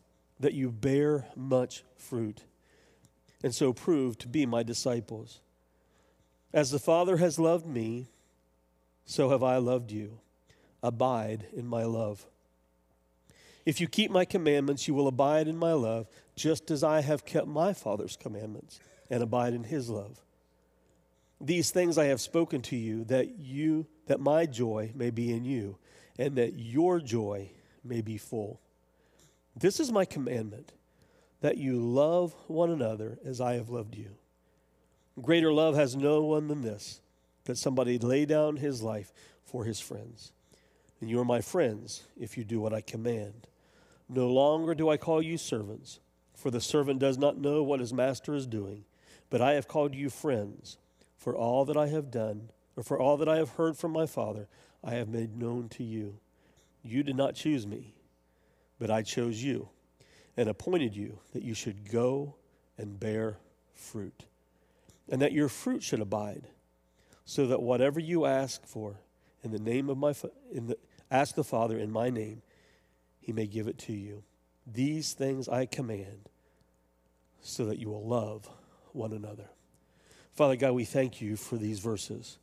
that 0.40 0.54
you 0.54 0.70
bear 0.70 1.26
much 1.34 1.82
fruit 1.96 2.44
and 3.42 3.54
so 3.54 3.72
prove 3.72 4.18
to 4.18 4.28
be 4.28 4.46
my 4.46 4.62
disciples. 4.62 5.40
As 6.52 6.70
the 6.70 6.78
father 6.78 7.16
has 7.18 7.38
loved 7.38 7.66
me 7.66 8.08
so 9.08 9.30
have 9.30 9.42
i 9.42 9.56
loved 9.56 9.90
you. 9.90 10.20
Abide 10.82 11.46
in 11.56 11.66
my 11.66 11.84
love. 11.84 12.26
If 13.64 13.80
you 13.80 13.88
keep 13.88 14.10
my 14.10 14.26
commandments, 14.26 14.86
you 14.86 14.92
will 14.92 15.08
abide 15.08 15.48
in 15.48 15.56
my 15.56 15.72
love, 15.72 16.08
just 16.36 16.70
as 16.70 16.84
I 16.84 17.00
have 17.00 17.24
kept 17.24 17.46
my 17.46 17.72
Father's 17.72 18.16
commandments 18.16 18.80
and 19.10 19.22
abide 19.22 19.54
in 19.54 19.64
his 19.64 19.88
love. 19.88 20.20
These 21.40 21.70
things 21.70 21.96
I 21.96 22.04
have 22.06 22.20
spoken 22.20 22.60
to 22.62 22.76
you 22.76 23.04
that 23.04 23.38
you 23.38 23.86
that 24.08 24.20
my 24.20 24.44
joy 24.44 24.92
may 24.94 25.10
be 25.10 25.32
in 25.32 25.44
you 25.44 25.78
and 26.18 26.36
that 26.36 26.58
your 26.58 27.00
joy 27.00 27.50
may 27.84 28.00
be 28.00 28.18
full. 28.18 28.60
This 29.56 29.80
is 29.80 29.92
my 29.92 30.04
commandment 30.04 30.72
that 31.40 31.56
you 31.56 31.78
love 31.78 32.34
one 32.48 32.70
another 32.70 33.18
as 33.24 33.40
I 33.40 33.54
have 33.54 33.68
loved 33.68 33.94
you. 33.94 34.10
Greater 35.20 35.52
love 35.52 35.74
has 35.74 35.96
no 35.96 36.22
one 36.22 36.48
than 36.48 36.62
this 36.62 37.00
that 37.44 37.56
somebody 37.56 37.98
lay 37.98 38.26
down 38.26 38.56
his 38.56 38.82
life 38.82 39.12
for 39.44 39.64
his 39.64 39.80
friends. 39.80 40.32
And 41.00 41.08
you 41.08 41.18
are 41.20 41.24
my 41.24 41.40
friends 41.40 42.04
if 42.20 42.36
you 42.36 42.44
do 42.44 42.60
what 42.60 42.74
I 42.74 42.80
command. 42.80 43.46
No 44.08 44.28
longer 44.28 44.74
do 44.74 44.88
I 44.88 44.96
call 44.96 45.22
you 45.22 45.38
servants, 45.38 46.00
for 46.34 46.50
the 46.50 46.60
servant 46.60 46.98
does 46.98 47.16
not 47.16 47.38
know 47.38 47.62
what 47.62 47.80
his 47.80 47.92
master 47.92 48.34
is 48.34 48.46
doing, 48.46 48.84
but 49.30 49.40
I 49.40 49.52
have 49.52 49.68
called 49.68 49.94
you 49.94 50.10
friends, 50.10 50.76
for 51.16 51.34
all 51.34 51.64
that 51.64 51.76
I 51.76 51.88
have 51.88 52.10
done, 52.10 52.50
or 52.76 52.82
for 52.82 52.98
all 52.98 53.16
that 53.16 53.28
I 53.28 53.36
have 53.36 53.50
heard 53.50 53.76
from 53.76 53.92
my 53.92 54.06
Father, 54.06 54.48
I 54.84 54.94
have 54.94 55.08
made 55.08 55.36
known 55.36 55.68
to 55.70 55.84
you. 55.84 56.18
You 56.82 57.02
did 57.02 57.16
not 57.16 57.34
choose 57.34 57.66
me, 57.66 57.94
but 58.78 58.90
I 58.90 59.02
chose 59.02 59.42
you 59.42 59.68
and 60.36 60.48
appointed 60.48 60.94
you 60.94 61.18
that 61.32 61.42
you 61.42 61.54
should 61.54 61.90
go 61.90 62.36
and 62.76 62.98
bear 62.98 63.38
fruit, 63.74 64.24
and 65.10 65.20
that 65.20 65.32
your 65.32 65.48
fruit 65.48 65.82
should 65.82 66.00
abide, 66.00 66.44
so 67.24 67.46
that 67.48 67.60
whatever 67.60 67.98
you 67.98 68.24
ask 68.24 68.64
for 68.64 69.00
in 69.42 69.50
the 69.50 69.58
name 69.58 69.88
of 69.88 69.98
my 69.98 70.14
in 70.52 70.68
the 70.68 70.78
ask 71.10 71.34
the 71.34 71.44
Father 71.44 71.78
in 71.78 71.90
my 71.90 72.10
name, 72.10 72.42
he 73.20 73.32
may 73.32 73.46
give 73.46 73.66
it 73.66 73.78
to 73.78 73.92
you. 73.92 74.22
These 74.66 75.14
things 75.14 75.48
I 75.48 75.66
command 75.66 76.28
so 77.40 77.66
that 77.66 77.78
you 77.78 77.88
will 77.88 78.06
love 78.06 78.48
one 78.92 79.12
another. 79.12 79.48
Father 80.34 80.56
God, 80.56 80.72
we 80.72 80.84
thank 80.84 81.20
you 81.20 81.36
for 81.36 81.56
these 81.56 81.78
verses. 81.78 82.38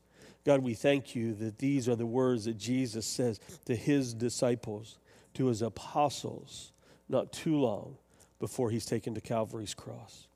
God, 0.45 0.61
we 0.61 0.75
thank 0.75 1.15
you 1.15 1.33
that 1.35 1.57
these 1.57 1.89
are 1.89 1.95
the 1.95 2.05
words 2.05 2.45
that 2.45 2.57
Jesus 2.57 3.05
says 3.07 3.39
to 3.65 3.75
his 3.75 4.13
disciples, 4.13 4.99
to 5.33 5.47
his 5.47 5.61
apostles, 5.61 6.71
not 7.09 7.33
too 7.33 7.57
long 7.57 7.97
before 8.39 8.69
he's 8.69 8.85
taken 8.85 9.15
to 9.15 9.21
Calvary's 9.21 9.73
cross. 9.73 10.27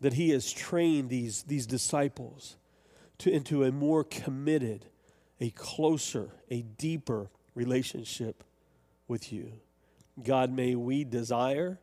That 0.00 0.12
he 0.12 0.30
has 0.30 0.52
trained 0.52 1.08
these, 1.08 1.42
these 1.44 1.66
disciples 1.66 2.56
to, 3.18 3.30
into 3.30 3.64
a 3.64 3.72
more 3.72 4.04
committed, 4.04 4.86
a 5.40 5.50
closer, 5.50 6.30
a 6.50 6.62
deeper 6.62 7.30
relationship 7.54 8.44
with 9.08 9.32
you. 9.32 9.52
God, 10.22 10.52
may 10.52 10.74
we 10.74 11.04
desire 11.04 11.78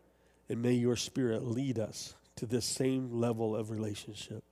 and 0.48 0.62
may 0.62 0.74
your 0.74 0.96
spirit 0.96 1.44
lead 1.44 1.80
us 1.80 2.16
to 2.36 2.46
this 2.46 2.66
same 2.66 3.20
level 3.20 3.56
of 3.56 3.72
relationship. 3.72 4.44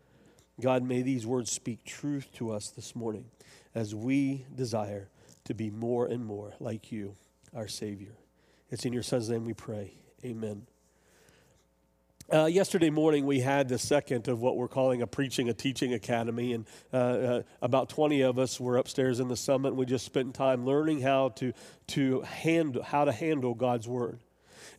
God, 0.59 0.83
may 0.83 1.01
these 1.01 1.25
words 1.25 1.51
speak 1.51 1.83
truth 1.83 2.29
to 2.35 2.51
us 2.51 2.69
this 2.69 2.95
morning 2.95 3.25
as 3.73 3.93
we 3.93 4.45
desire 4.55 5.09
to 5.45 5.53
be 5.53 5.69
more 5.69 6.05
and 6.05 6.25
more 6.25 6.53
like 6.59 6.91
you, 6.91 7.15
our 7.53 7.67
Savior. 7.67 8.15
It's 8.69 8.85
in 8.85 8.93
your 8.93 9.03
Son's 9.03 9.29
name 9.29 9.45
we 9.45 9.53
pray. 9.53 9.93
Amen. 10.23 10.65
Uh, 12.33 12.45
yesterday 12.45 12.89
morning, 12.89 13.27
we 13.27 13.39
had 13.39 13.69
the 13.69 13.77
second 13.77 14.27
of 14.27 14.41
what 14.41 14.57
we're 14.57 14.67
calling 14.67 15.03
a 15.03 15.07
preaching, 15.07 15.47
a 15.49 15.53
teaching 15.53 15.93
academy, 15.93 16.53
and 16.53 16.65
uh, 16.91 16.97
uh, 16.97 17.41
about 17.61 17.89
20 17.89 18.21
of 18.21 18.39
us 18.39 18.59
were 18.59 18.77
upstairs 18.77 19.19
in 19.19 19.27
the 19.27 19.35
summit. 19.35 19.75
We 19.75 19.85
just 19.85 20.05
spent 20.05 20.33
time 20.33 20.65
learning 20.65 21.01
how 21.01 21.29
to, 21.29 21.53
to 21.87 22.21
handle, 22.21 22.81
how 22.81 23.05
to 23.05 23.11
handle 23.11 23.53
God's 23.53 23.87
Word. 23.87 24.19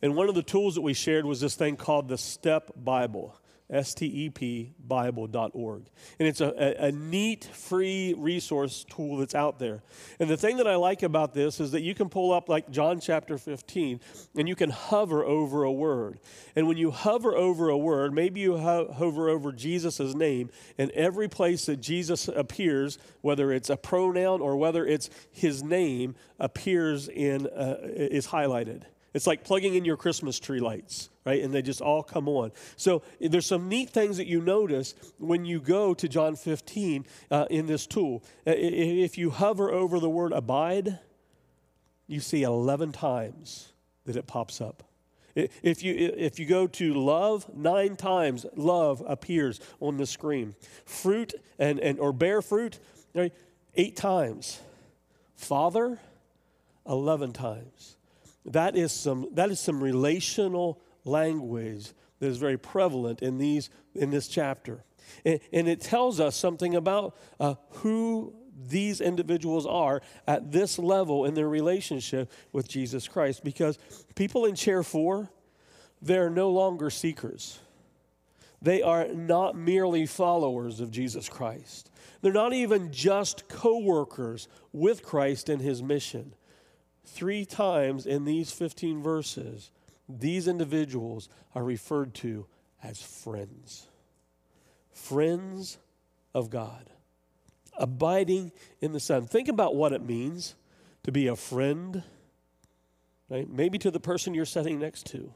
And 0.01 0.15
one 0.15 0.27
of 0.27 0.35
the 0.35 0.43
tools 0.43 0.75
that 0.75 0.81
we 0.81 0.93
shared 0.93 1.23
was 1.23 1.39
this 1.39 1.55
thing 1.55 1.77
called 1.77 2.09
the 2.09 2.17
STEP 2.17 2.71
Bible. 2.75 3.33
S-T-E-P 3.69 4.73
Bible.org. 4.79 5.85
And 6.19 6.27
it's 6.27 6.39
a, 6.39 6.53
a, 6.57 6.87
a, 6.87 6.91
neat, 6.91 7.43
free 7.43 8.15
resource 8.17 8.85
tool 8.89 9.17
that's 9.17 9.35
out 9.35 9.59
there. 9.59 9.83
And 10.19 10.29
the 10.29 10.37
thing 10.37 10.57
that 10.57 10.67
I 10.67 10.75
like 10.75 11.03
about 11.03 11.33
this 11.33 11.59
is 11.59 11.71
that 11.71 11.81
you 11.81 11.93
can 11.93 12.07
pull 12.07 12.31
up 12.31 12.47
like 12.47 12.69
John 12.69 13.01
chapter 13.01 13.37
15 13.37 13.99
and 14.37 14.47
you 14.47 14.55
can 14.55 14.69
hover 14.69 15.25
over 15.25 15.63
a 15.63 15.71
word. 15.71 16.19
And 16.55 16.67
when 16.67 16.77
you 16.77 16.91
hover 16.91 17.35
over 17.35 17.67
a 17.67 17.77
word, 17.77 18.13
maybe 18.13 18.39
you 18.39 18.57
ho- 18.57 18.91
hover 18.91 19.29
over 19.29 19.51
Jesus' 19.51 20.15
name, 20.15 20.49
and 20.77 20.89
every 20.91 21.27
place 21.27 21.65
that 21.65 21.77
Jesus 21.77 22.29
appears, 22.29 22.97
whether 23.21 23.51
it's 23.51 23.69
a 23.69 23.77
pronoun 23.77 24.39
or 24.39 24.55
whether 24.55 24.85
it's 24.85 25.09
his 25.31 25.61
name, 25.61 26.15
appears 26.39 27.09
in, 27.09 27.47
uh, 27.47 27.77
is 27.81 28.27
highlighted. 28.27 28.83
It's 29.13 29.27
like 29.27 29.43
plugging 29.43 29.75
in 29.75 29.83
your 29.83 29.97
Christmas 29.97 30.39
tree 30.39 30.59
lights, 30.59 31.09
right? 31.27 31.43
And 31.43 31.53
they 31.53 31.61
just 31.61 31.81
all 31.81 32.03
come 32.03 32.29
on. 32.29 32.53
So 32.77 33.03
there's 33.19 33.45
some 33.45 33.67
neat 33.67 33.89
things 33.89 34.15
that 34.15 34.27
you 34.27 34.39
notice 34.39 34.95
when 35.17 35.43
you 35.43 35.59
go 35.59 35.93
to 35.93 36.07
John 36.07 36.37
15 36.37 37.05
uh, 37.29 37.45
in 37.49 37.67
this 37.67 37.85
tool. 37.85 38.23
If 38.45 39.17
you 39.17 39.29
hover 39.29 39.69
over 39.69 39.99
the 39.99 40.09
word 40.09 40.31
abide, 40.31 40.99
you 42.07 42.21
see 42.21 42.43
11 42.43 42.93
times 42.93 43.73
that 44.05 44.15
it 44.15 44.25
pops 44.25 44.61
up. 44.61 44.83
If 45.35 45.83
you, 45.83 45.93
if 45.93 46.39
you 46.39 46.45
go 46.45 46.65
to 46.65 46.93
love, 46.93 47.45
nine 47.53 47.97
times 47.97 48.45
love 48.55 49.03
appears 49.05 49.59
on 49.81 49.97
the 49.97 50.05
screen. 50.05 50.55
Fruit 50.85 51.33
and, 51.59 51.77
and 51.81 51.99
or 51.99 52.13
bear 52.13 52.41
fruit, 52.41 52.79
right? 53.13 53.33
eight 53.75 53.97
times. 53.97 54.61
Father, 55.35 55.99
11 56.87 57.33
times. 57.33 57.97
That 58.45 58.77
is 58.77 58.93
some, 58.93 59.27
that 59.33 59.51
is 59.51 59.59
some 59.59 59.83
relational 59.83 60.81
language 61.07 61.93
that 62.19 62.27
is 62.27 62.37
very 62.37 62.57
prevalent 62.57 63.21
in, 63.21 63.37
these, 63.37 63.69
in 63.95 64.09
this 64.09 64.27
chapter. 64.27 64.83
And, 65.25 65.39
and 65.53 65.67
it 65.67 65.81
tells 65.81 66.19
us 66.19 66.35
something 66.35 66.75
about 66.75 67.17
uh, 67.39 67.55
who 67.69 68.33
these 68.69 69.01
individuals 69.01 69.65
are 69.65 70.01
at 70.27 70.51
this 70.51 70.79
level 70.79 71.25
in 71.25 71.33
their 71.35 71.47
relationship 71.47 72.31
with 72.51 72.67
Jesus 72.67 73.07
Christ. 73.07 73.43
Because 73.43 73.77
people 74.15 74.45
in 74.45 74.55
chair 74.55 74.83
four, 74.83 75.29
they're 76.01 76.29
no 76.29 76.49
longer 76.49 76.89
seekers. 76.89 77.59
They 78.61 78.81
are 78.81 79.07
not 79.07 79.55
merely 79.55 80.07
followers 80.07 80.79
of 80.79 80.89
Jesus 80.89 81.29
Christ. 81.29 81.91
They're 82.21 82.33
not 82.33 82.53
even 82.53 82.91
just 82.91 83.47
co 83.47 83.77
workers 83.79 84.47
with 84.73 85.03
Christ 85.03 85.49
in 85.49 85.59
his 85.59 85.83
mission. 85.83 86.33
Three 87.05 87.45
times 87.45 88.05
in 88.05 88.25
these 88.25 88.51
15 88.51 89.01
verses, 89.03 89.71
these 90.09 90.47
individuals 90.47 91.29
are 91.53 91.63
referred 91.63 92.13
to 92.15 92.45
as 92.83 93.01
friends. 93.01 93.87
Friends 94.91 95.77
of 96.33 96.49
God, 96.49 96.89
abiding 97.77 98.51
in 98.81 98.93
the 98.93 98.99
Son. 98.99 99.25
Think 99.27 99.47
about 99.47 99.75
what 99.75 99.93
it 99.93 100.01
means 100.01 100.55
to 101.03 101.11
be 101.11 101.27
a 101.27 101.35
friend, 101.35 102.03
right? 103.29 103.49
Maybe 103.49 103.77
to 103.79 103.91
the 103.91 103.99
person 103.99 104.33
you're 104.33 104.45
sitting 104.45 104.79
next 104.79 105.07
to 105.07 105.33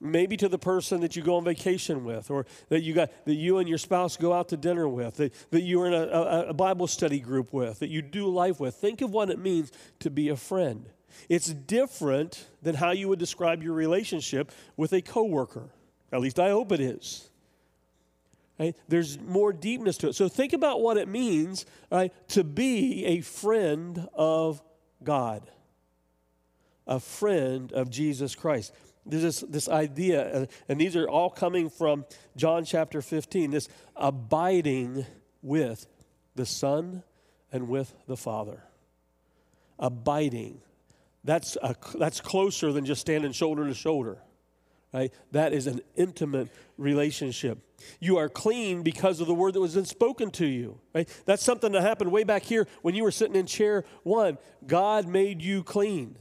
maybe 0.00 0.36
to 0.36 0.48
the 0.48 0.58
person 0.58 1.00
that 1.00 1.14
you 1.14 1.22
go 1.22 1.36
on 1.36 1.44
vacation 1.44 2.04
with 2.04 2.30
or 2.30 2.46
that 2.68 2.82
you 2.82 2.94
got 2.94 3.10
that 3.26 3.34
you 3.34 3.58
and 3.58 3.68
your 3.68 3.78
spouse 3.78 4.16
go 4.16 4.32
out 4.32 4.48
to 4.48 4.56
dinner 4.56 4.88
with 4.88 5.16
that, 5.16 5.32
that 5.50 5.62
you're 5.62 5.86
in 5.86 5.94
a, 5.94 6.06
a, 6.06 6.48
a 6.48 6.54
bible 6.54 6.86
study 6.86 7.20
group 7.20 7.52
with 7.52 7.78
that 7.80 7.88
you 7.88 8.02
do 8.02 8.26
life 8.26 8.58
with 8.58 8.74
think 8.74 9.00
of 9.02 9.10
what 9.10 9.30
it 9.30 9.38
means 9.38 9.70
to 9.98 10.10
be 10.10 10.28
a 10.28 10.36
friend 10.36 10.88
it's 11.28 11.52
different 11.52 12.48
than 12.62 12.74
how 12.74 12.90
you 12.90 13.08
would 13.08 13.18
describe 13.18 13.62
your 13.62 13.72
relationship 13.72 14.52
with 14.76 14.92
a 14.92 15.02
coworker 15.02 15.70
at 16.12 16.20
least 16.20 16.38
i 16.38 16.50
hope 16.50 16.72
it 16.72 16.80
is 16.80 17.30
right? 18.58 18.76
there's 18.88 19.18
more 19.20 19.52
deepness 19.52 19.96
to 19.96 20.08
it 20.08 20.14
so 20.14 20.28
think 20.28 20.52
about 20.52 20.80
what 20.80 20.96
it 20.96 21.08
means 21.08 21.66
right, 21.90 22.12
to 22.28 22.44
be 22.44 23.04
a 23.06 23.20
friend 23.20 24.08
of 24.14 24.62
god 25.02 25.50
a 26.86 27.00
friend 27.00 27.72
of 27.72 27.90
jesus 27.90 28.34
christ 28.34 28.72
there's 29.06 29.22
this, 29.22 29.40
this 29.40 29.68
idea, 29.68 30.42
uh, 30.42 30.46
and 30.68 30.80
these 30.80 30.96
are 30.96 31.08
all 31.08 31.30
coming 31.30 31.70
from 31.70 32.04
John 32.36 32.64
chapter 32.64 33.00
15, 33.00 33.50
this 33.50 33.68
abiding 33.96 35.06
with 35.42 35.86
the 36.34 36.46
Son 36.46 37.02
and 37.50 37.68
with 37.68 37.94
the 38.06 38.16
Father. 38.16 38.62
Abiding. 39.78 40.60
That's, 41.24 41.56
a, 41.62 41.74
that's 41.98 42.20
closer 42.20 42.72
than 42.72 42.84
just 42.84 43.00
standing 43.00 43.32
shoulder 43.32 43.66
to 43.66 43.74
shoulder. 43.74 44.18
Right? 44.92 45.12
That 45.30 45.52
is 45.52 45.66
an 45.66 45.82
intimate 45.94 46.48
relationship. 46.76 47.58
You 48.00 48.16
are 48.16 48.28
clean 48.28 48.82
because 48.82 49.20
of 49.20 49.28
the 49.28 49.34
word 49.34 49.54
that 49.54 49.60
was 49.60 49.74
then 49.74 49.84
spoken 49.84 50.30
to 50.32 50.46
you. 50.46 50.80
Right? 50.92 51.08
That's 51.26 51.44
something 51.44 51.72
that 51.72 51.82
happened 51.82 52.10
way 52.10 52.24
back 52.24 52.42
here 52.42 52.66
when 52.82 52.94
you 52.94 53.04
were 53.04 53.12
sitting 53.12 53.36
in 53.36 53.46
chair 53.46 53.84
one. 54.02 54.38
God 54.66 55.06
made 55.06 55.42
you 55.42 55.62
clean 55.62 56.16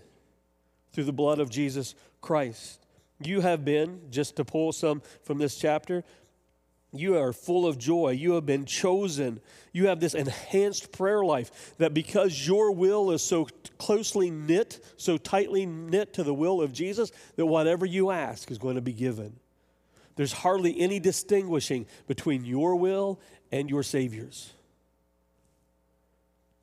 through 0.94 1.06
the 1.06 1.14
blood 1.14 1.40
of 1.40 1.50
Jesus 1.50 1.96
Christ. 2.22 2.86
You 3.22 3.42
have 3.42 3.66
been, 3.66 4.02
just 4.12 4.36
to 4.36 4.46
pull 4.46 4.72
some 4.72 5.02
from 5.24 5.40
this 5.40 5.58
chapter, 5.58 6.04
you 6.92 7.18
are 7.18 7.34
full 7.34 7.68
of 7.68 7.78
joy. 7.78 8.12
You 8.12 8.34
have 8.34 8.46
been 8.46 8.66
chosen. 8.66 9.42
You 9.72 9.88
have 9.88 10.00
this 10.00 10.16
enhanced 10.16 10.92
prayer 10.92 11.24
life 11.24 11.76
that 11.78 11.94
because 11.94 12.48
your 12.48 12.72
will 12.72 13.12
is 13.12 13.22
so 13.22 13.48
closely 13.78 14.32
knit, 14.32 14.84
so 14.98 15.18
tightly 15.18 15.66
knit 15.66 16.14
to 16.14 16.24
the 16.24 16.34
will 16.34 16.62
of 16.62 16.74
Jesus, 16.74 17.12
that 17.36 17.46
whatever 17.46 17.86
you 17.86 18.10
ask 18.10 18.50
is 18.50 18.58
going 18.58 18.76
to 18.76 18.82
be 18.82 18.94
given. 18.94 19.34
There's 20.16 20.34
hardly 20.34 20.80
any 20.80 21.00
distinguishing 21.00 21.86
between 22.08 22.44
your 22.44 22.76
will 22.76 23.20
and 23.52 23.70
your 23.70 23.84
Savior's. 23.84 24.54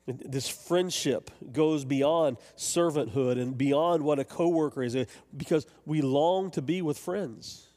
This 0.05 0.47
friendship 0.47 1.31
goes 1.51 1.83
beyond 1.83 2.37
servanthood 2.57 3.41
and 3.41 3.57
beyond 3.57 4.03
what 4.03 4.19
a 4.19 4.23
coworker 4.23 4.83
is 4.83 4.95
because 5.35 5.65
we 5.85 6.01
long 6.01 6.51
to 6.51 6.61
be 6.61 6.81
with 6.81 6.97
friends. 6.97 7.67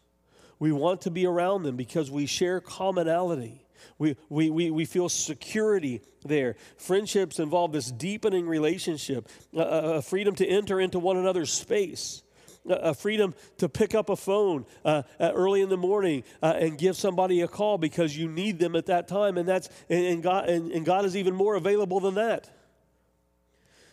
We 0.60 0.70
want 0.70 1.00
to 1.02 1.10
be 1.10 1.26
around 1.26 1.64
them 1.64 1.76
because 1.76 2.10
we 2.10 2.26
share 2.26 2.60
commonality. 2.60 3.66
We, 3.98 4.16
we, 4.28 4.50
we, 4.50 4.70
we 4.70 4.84
feel 4.84 5.08
security 5.08 6.02
there. 6.24 6.54
Friendships 6.76 7.38
involve 7.38 7.72
this 7.72 7.90
deepening 7.90 8.46
relationship, 8.46 9.28
a, 9.56 9.60
a 9.60 10.02
freedom 10.02 10.36
to 10.36 10.46
enter 10.46 10.78
into 10.78 11.00
one 11.00 11.16
another's 11.16 11.52
space 11.52 12.22
a 12.68 12.94
freedom 12.94 13.34
to 13.56 13.68
pick 13.68 13.94
up 13.94 14.10
a 14.10 14.16
phone 14.16 14.66
uh, 14.84 15.02
early 15.18 15.62
in 15.62 15.68
the 15.70 15.76
morning 15.76 16.22
uh, 16.42 16.54
and 16.58 16.76
give 16.76 16.96
somebody 16.96 17.40
a 17.40 17.48
call 17.48 17.78
because 17.78 18.16
you 18.16 18.28
need 18.28 18.58
them 18.58 18.76
at 18.76 18.86
that 18.86 19.08
time, 19.08 19.38
and 19.38 19.48
that's 19.48 19.68
and, 19.88 20.04
and 20.04 20.22
God 20.22 20.48
and, 20.48 20.70
and 20.70 20.84
God 20.84 21.04
is 21.04 21.16
even 21.16 21.34
more 21.34 21.54
available 21.54 22.00
than 22.00 22.16
that. 22.16 22.50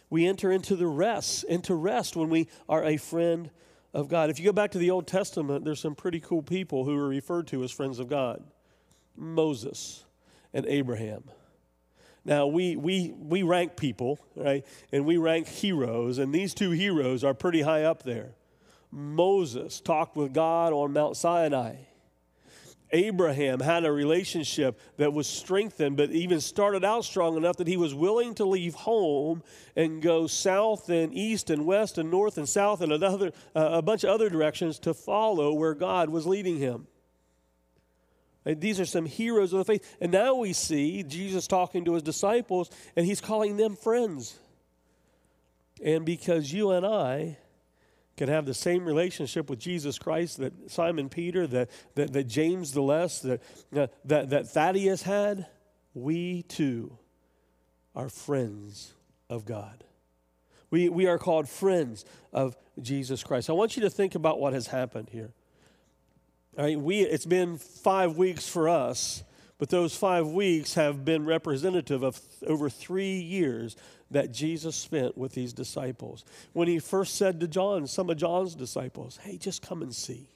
We 0.10 0.28
enter 0.28 0.52
into 0.52 0.76
the 0.76 0.88
rest, 0.88 1.44
into 1.46 1.76
rest 1.76 2.16
when 2.16 2.30
we 2.30 2.50
are 2.68 2.84
a 2.84 2.98
friend 2.98 3.50
of 3.98 4.08
God. 4.10 4.30
If 4.30 4.38
you 4.38 4.46
go 4.46 4.54
back 4.54 4.72
to 4.72 4.78
the 4.78 4.92
Old 4.92 5.08
Testament, 5.08 5.66
there's 5.66 5.80
some 5.80 5.96
pretty 5.96 6.20
cool 6.20 6.44
people 6.44 6.86
who 6.86 6.96
are 6.96 7.08
referred 7.08 7.48
to 7.48 7.64
as 7.64 7.72
friends 7.72 7.98
of 7.98 8.08
God. 8.08 8.44
Moses 9.16 10.06
and 10.54 10.68
Abraham. 10.68 11.24
Now, 12.24 12.46
we, 12.46 12.76
we, 12.76 13.12
we 13.18 13.42
rank 13.42 13.76
people, 13.76 14.20
right? 14.36 14.64
And 14.92 15.04
we 15.04 15.18
rank 15.18 15.48
heroes, 15.48 16.20
and 16.20 16.32
these 16.32 16.54
two 16.54 16.72
heroes 16.72 17.24
are 17.24 17.34
pretty 17.34 17.62
high 17.62 17.86
up 17.86 18.04
there. 18.04 18.36
Moses 18.92 19.82
talked 19.82 20.16
with 20.16 20.32
God 20.32 20.74
on 20.74 20.94
Mount 20.94 21.18
Sinai. 21.18 21.78
Abraham 22.92 23.60
had 23.60 23.84
a 23.84 23.92
relationship 23.92 24.80
that 24.98 25.12
was 25.12 25.28
strengthened, 25.28 25.98
but 25.98 26.12
even 26.12 26.40
started 26.40 26.86
out 26.86 27.04
strong 27.04 27.36
enough 27.36 27.58
that 27.58 27.68
he 27.68 27.78
was 27.78 27.94
willing 27.94 28.34
to 28.36 28.46
leave 28.46 28.76
home 28.76 29.44
and 29.76 30.02
go 30.02 30.26
south 30.28 30.90
and 30.90 31.14
east 31.14 31.50
and 31.50 31.66
west 31.66 31.98
and 31.98 32.10
north 32.10 32.38
and 32.38 32.48
south 32.48 32.82
and 32.82 32.92
another, 32.92 33.32
uh, 33.56 33.70
a 33.74 33.82
bunch 33.82 34.04
of 34.04 34.10
other 34.10 34.30
directions 34.30 34.80
to 34.80 34.94
follow 34.94 35.54
where 35.54 35.74
God 35.74 36.10
was 36.10 36.26
leading 36.26 36.58
him. 36.58 36.88
And 38.46 38.62
these 38.62 38.80
are 38.80 38.86
some 38.86 39.06
heroes 39.06 39.52
of 39.52 39.60
the 39.60 39.66
faith. 39.66 39.98
And 40.00 40.10
now 40.10 40.36
we 40.36 40.54
see 40.54 41.04
Jesus 41.04 41.48
talking 41.48 41.84
to 41.84 41.96
his 41.96 42.04
disciples, 42.04 42.70
and 42.96 43.06
he's 43.06 43.20
calling 43.20 43.58
them 43.58 43.76
friends. 43.76 44.40
And 45.84 46.06
because 46.06 46.54
you 46.54 46.72
and 46.72 46.86
I 46.86 47.38
can 48.18 48.30
have 48.30 48.46
the 48.46 48.54
same 48.54 48.84
relationship 48.84 49.50
with 49.50 49.60
Jesus 49.60 50.00
Christ 50.00 50.38
that 50.40 50.72
Simon 50.72 51.08
Peter, 51.08 51.46
that, 51.48 51.70
that, 51.96 52.12
that 52.14 52.24
James 52.26 52.74
the 52.74 52.82
Less, 52.82 53.20
that, 53.20 53.42
uh, 53.76 53.88
that, 54.06 54.32
that 54.32 54.50
Thaddeus 54.50 55.04
had, 55.04 55.46
we 55.94 56.42
too 56.44 56.98
are 57.96 58.10
friends 58.10 58.94
of 59.30 59.46
God. 59.46 59.84
We, 60.70 60.90
we 60.90 61.08
are 61.08 61.18
called 61.18 61.48
friends 61.48 62.06
of 62.34 62.58
Jesus 62.82 63.24
Christ. 63.24 63.50
I 63.50 63.54
want 63.54 63.78
you 63.78 63.84
to 63.84 63.90
think 63.90 64.16
about 64.16 64.40
what 64.40 64.54
has 64.54 64.68
happened 64.68 65.10
here. 65.12 65.32
All 66.58 66.66
right, 66.66 66.80
we, 66.80 67.02
it's 67.02 67.26
been 67.26 67.58
five 67.58 68.18
weeks 68.18 68.48
for 68.48 68.68
us, 68.68 69.24
but 69.60 69.70
those 69.70 69.96
five 69.96 70.28
weeks 70.28 70.74
have 70.74 71.06
been 71.06 71.26
representative 71.26 72.04
of 72.04 72.20
th- 72.20 72.50
over 72.50 72.70
three 72.70 73.20
years 73.20 73.76
that 74.12 74.32
Jesus 74.32 74.76
spent 74.76 75.18
with 75.18 75.34
these 75.34 75.54
disciples. 75.54 76.24
When 76.54 76.68
he 76.68 76.80
first 76.80 77.16
said 77.16 77.40
to 77.40 77.48
John, 77.48 77.88
some 77.88 78.10
of 78.10 78.18
John's 78.18 78.56
disciples, 78.56 79.20
hey, 79.24 79.38
just 79.38 79.62
come 79.62 79.82
and 79.82 79.94
see. 79.94 80.30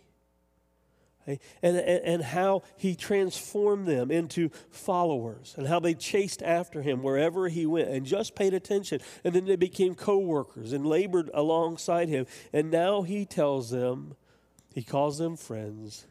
Hey, 1.26 1.40
and, 1.62 1.78
and, 1.78 2.04
and 2.04 2.24
how 2.24 2.64
he 2.78 2.96
transformed 2.96 3.86
them 3.86 4.10
into 4.10 4.50
followers 4.72 5.54
and 5.56 5.68
how 5.68 5.80
they 5.80 5.94
chased 5.94 6.42
after 6.42 6.82
him 6.82 7.04
wherever 7.04 7.48
he 7.48 7.68
went 7.68 7.90
and 7.90 8.06
just 8.06 8.34
paid 8.34 8.56
attention. 8.56 9.02
And 9.24 9.36
then 9.36 9.46
they 9.46 9.56
became 9.56 9.94
co 9.94 10.18
workers 10.18 10.74
and 10.74 10.86
labored 10.86 11.30
alongside 11.34 12.10
him. 12.10 12.26
And 12.52 12.72
now 12.72 13.04
he 13.04 13.26
tells 13.26 13.70
them, 13.70 14.16
he 14.74 14.84
calls 14.84 15.20
them 15.20 15.36
friends, 15.36 16.08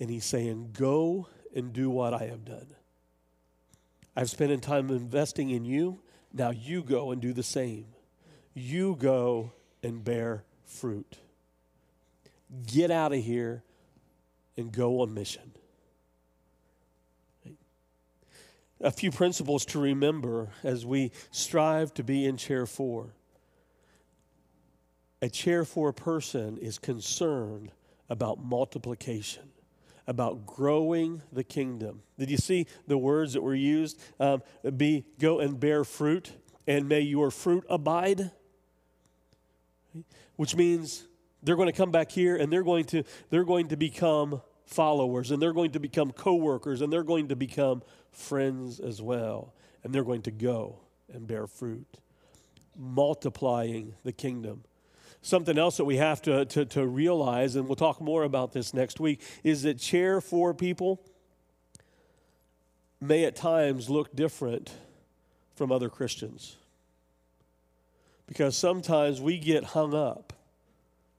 and 0.00 0.08
he's 0.08 0.24
saying, 0.24 0.70
Go 0.72 1.28
and 1.54 1.72
do 1.72 1.90
what 1.90 2.14
I 2.14 2.24
have 2.24 2.44
done. 2.44 2.68
I've 4.16 4.30
spent 4.30 4.62
time 4.62 4.88
investing 4.88 5.50
in 5.50 5.66
you. 5.66 6.00
Now 6.36 6.50
you 6.50 6.82
go 6.82 7.12
and 7.12 7.22
do 7.22 7.32
the 7.32 7.42
same. 7.42 7.86
You 8.52 8.94
go 9.00 9.52
and 9.82 10.04
bear 10.04 10.44
fruit. 10.64 11.16
Get 12.66 12.90
out 12.90 13.14
of 13.14 13.24
here 13.24 13.62
and 14.56 14.70
go 14.70 15.00
on 15.00 15.14
mission. 15.14 15.52
A 18.82 18.90
few 18.90 19.10
principles 19.10 19.64
to 19.66 19.80
remember 19.80 20.50
as 20.62 20.84
we 20.84 21.10
strive 21.30 21.94
to 21.94 22.04
be 22.04 22.26
in 22.26 22.36
chair 22.36 22.66
four. 22.66 23.14
A 25.22 25.30
chair 25.30 25.64
four 25.64 25.94
person 25.94 26.58
is 26.58 26.78
concerned 26.78 27.72
about 28.10 28.44
multiplication 28.44 29.52
about 30.06 30.46
growing 30.46 31.22
the 31.32 31.44
kingdom. 31.44 32.02
Did 32.18 32.30
you 32.30 32.36
see 32.36 32.66
the 32.86 32.98
words 32.98 33.32
that 33.32 33.42
were 33.42 33.54
used? 33.54 34.00
Um, 34.20 34.42
be 34.76 35.04
go 35.18 35.40
and 35.40 35.58
bear 35.58 35.84
fruit, 35.84 36.32
and 36.66 36.88
may 36.88 37.00
your 37.00 37.30
fruit 37.30 37.64
abide. 37.68 38.30
Which 40.36 40.54
means 40.54 41.06
they're 41.42 41.56
going 41.56 41.68
to 41.68 41.72
come 41.72 41.90
back 41.90 42.10
here 42.10 42.36
and 42.36 42.52
they're 42.52 42.64
going 42.64 42.84
to 42.84 43.04
they're 43.30 43.44
going 43.44 43.68
to 43.68 43.76
become 43.76 44.42
followers 44.66 45.30
and 45.30 45.40
they're 45.40 45.52
going 45.52 45.70
to 45.70 45.80
become 45.80 46.10
co-workers 46.10 46.82
and 46.82 46.92
they're 46.92 47.04
going 47.04 47.28
to 47.28 47.36
become 47.36 47.82
friends 48.10 48.80
as 48.80 49.00
well 49.00 49.54
and 49.84 49.94
they're 49.94 50.04
going 50.04 50.22
to 50.22 50.32
go 50.32 50.80
and 51.12 51.26
bear 51.26 51.46
fruit 51.46 51.86
multiplying 52.76 53.94
the 54.04 54.12
kingdom 54.12 54.64
Something 55.22 55.58
else 55.58 55.76
that 55.78 55.84
we 55.84 55.96
have 55.96 56.22
to, 56.22 56.44
to, 56.46 56.64
to 56.66 56.86
realize, 56.86 57.56
and 57.56 57.66
we'll 57.66 57.76
talk 57.76 58.00
more 58.00 58.22
about 58.22 58.52
this 58.52 58.72
next 58.72 59.00
week, 59.00 59.20
is 59.42 59.62
that 59.62 59.78
chair 59.78 60.20
four 60.20 60.54
people 60.54 61.00
may 63.00 63.24
at 63.24 63.36
times 63.36 63.90
look 63.90 64.14
different 64.14 64.72
from 65.54 65.72
other 65.72 65.88
Christians. 65.88 66.56
Because 68.26 68.56
sometimes 68.56 69.20
we 69.20 69.38
get 69.38 69.64
hung 69.64 69.94
up 69.94 70.32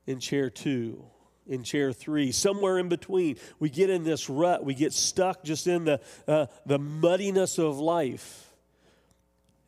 in 0.05 0.19
chair 0.19 0.49
two 0.49 1.03
in 1.47 1.63
chair 1.63 1.93
three, 1.93 2.31
somewhere 2.31 2.77
in 2.77 2.89
between. 2.89 3.37
We 3.59 3.69
get 3.69 3.89
in 3.89 4.03
this 4.03 4.29
rut. 4.29 4.63
We 4.63 4.73
get 4.73 4.93
stuck 4.93 5.43
just 5.43 5.67
in 5.67 5.85
the, 5.85 6.01
uh, 6.27 6.47
the 6.65 6.77
muddiness 6.77 7.57
of 7.57 7.79
life. 7.79 8.46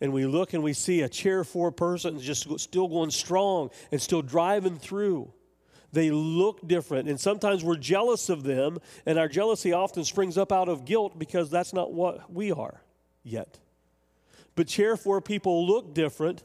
And 0.01 0.13
we 0.13 0.25
look 0.25 0.53
and 0.53 0.63
we 0.63 0.73
see 0.73 1.01
a 1.01 1.09
chair 1.09 1.43
four 1.43 1.71
person 1.71 2.19
just 2.19 2.59
still 2.59 2.87
going 2.87 3.11
strong 3.11 3.69
and 3.91 4.01
still 4.01 4.21
driving 4.21 4.77
through. 4.77 5.33
They 5.91 6.11
look 6.11 6.65
different. 6.67 7.09
And 7.09 7.19
sometimes 7.19 7.63
we're 7.63 7.75
jealous 7.75 8.29
of 8.29 8.43
them, 8.43 8.79
and 9.05 9.17
our 9.17 9.27
jealousy 9.27 9.73
often 9.73 10.03
springs 10.03 10.37
up 10.37 10.51
out 10.51 10.69
of 10.69 10.85
guilt 10.85 11.17
because 11.17 11.49
that's 11.49 11.73
not 11.73 11.91
what 11.91 12.31
we 12.31 12.51
are 12.51 12.81
yet. 13.23 13.57
But 14.55 14.67
chair 14.67 14.95
four 14.95 15.21
people 15.21 15.65
look 15.65 15.93
different 15.93 16.43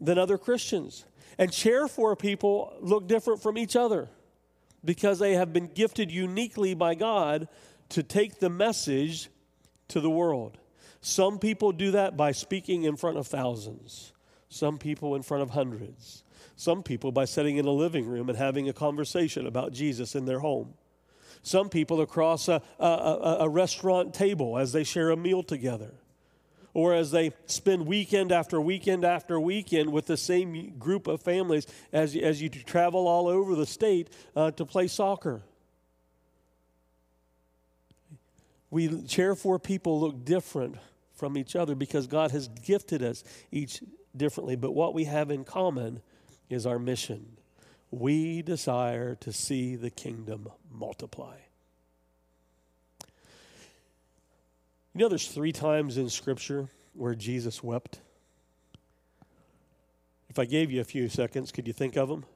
than 0.00 0.18
other 0.18 0.38
Christians. 0.38 1.04
And 1.38 1.52
chair 1.52 1.88
four 1.88 2.14
people 2.14 2.74
look 2.80 3.08
different 3.08 3.42
from 3.42 3.58
each 3.58 3.74
other 3.74 4.08
because 4.84 5.18
they 5.18 5.34
have 5.34 5.52
been 5.52 5.66
gifted 5.66 6.10
uniquely 6.10 6.74
by 6.74 6.94
God 6.94 7.48
to 7.90 8.02
take 8.02 8.38
the 8.38 8.50
message 8.50 9.28
to 9.88 10.00
the 10.00 10.10
world. 10.10 10.58
Some 11.04 11.38
people 11.38 11.72
do 11.72 11.90
that 11.90 12.16
by 12.16 12.32
speaking 12.32 12.84
in 12.84 12.96
front 12.96 13.18
of 13.18 13.26
thousands, 13.26 14.14
some 14.48 14.78
people 14.78 15.14
in 15.14 15.20
front 15.20 15.42
of 15.42 15.50
hundreds, 15.50 16.24
some 16.56 16.82
people 16.82 17.12
by 17.12 17.26
sitting 17.26 17.58
in 17.58 17.66
a 17.66 17.70
living 17.70 18.06
room 18.06 18.30
and 18.30 18.38
having 18.38 18.70
a 18.70 18.72
conversation 18.72 19.46
about 19.46 19.74
Jesus 19.74 20.14
in 20.14 20.24
their 20.24 20.38
home. 20.38 20.72
Some 21.42 21.68
people 21.68 22.00
across 22.00 22.48
a, 22.48 22.62
a, 22.80 22.86
a, 22.86 23.36
a 23.40 23.48
restaurant 23.50 24.14
table 24.14 24.56
as 24.56 24.72
they 24.72 24.82
share 24.82 25.10
a 25.10 25.16
meal 25.16 25.42
together 25.42 25.92
or 26.72 26.94
as 26.94 27.10
they 27.10 27.34
spend 27.44 27.84
weekend 27.84 28.32
after 28.32 28.58
weekend 28.58 29.04
after 29.04 29.38
weekend 29.38 29.92
with 29.92 30.06
the 30.06 30.16
same 30.16 30.72
group 30.78 31.06
of 31.06 31.20
families 31.20 31.66
as, 31.92 32.16
as 32.16 32.40
you 32.40 32.48
travel 32.48 33.06
all 33.06 33.28
over 33.28 33.54
the 33.54 33.66
state 33.66 34.08
uh, 34.34 34.50
to 34.52 34.64
play 34.64 34.88
soccer. 34.88 35.42
We 38.70 39.02
chair 39.02 39.34
four 39.34 39.58
people 39.58 40.00
look 40.00 40.24
different 40.24 40.78
from 41.24 41.38
each 41.38 41.56
other 41.56 41.74
because 41.74 42.06
God 42.06 42.32
has 42.32 42.48
gifted 42.48 43.02
us 43.02 43.24
each 43.50 43.82
differently. 44.14 44.56
But 44.56 44.72
what 44.72 44.92
we 44.92 45.04
have 45.04 45.30
in 45.30 45.42
common 45.42 46.02
is 46.50 46.66
our 46.66 46.78
mission. 46.78 47.38
We 47.90 48.42
desire 48.42 49.14
to 49.14 49.32
see 49.32 49.74
the 49.74 49.88
kingdom 49.88 50.50
multiply. 50.70 51.36
You 54.92 55.00
know, 55.00 55.08
there's 55.08 55.28
three 55.28 55.52
times 55.52 55.96
in 55.96 56.10
Scripture 56.10 56.68
where 56.92 57.14
Jesus 57.14 57.64
wept. 57.64 58.00
If 60.28 60.38
I 60.38 60.44
gave 60.44 60.70
you 60.70 60.82
a 60.82 60.84
few 60.84 61.08
seconds, 61.08 61.52
could 61.52 61.66
you 61.66 61.72
think 61.72 61.96
of 61.96 62.10
them? 62.10 62.26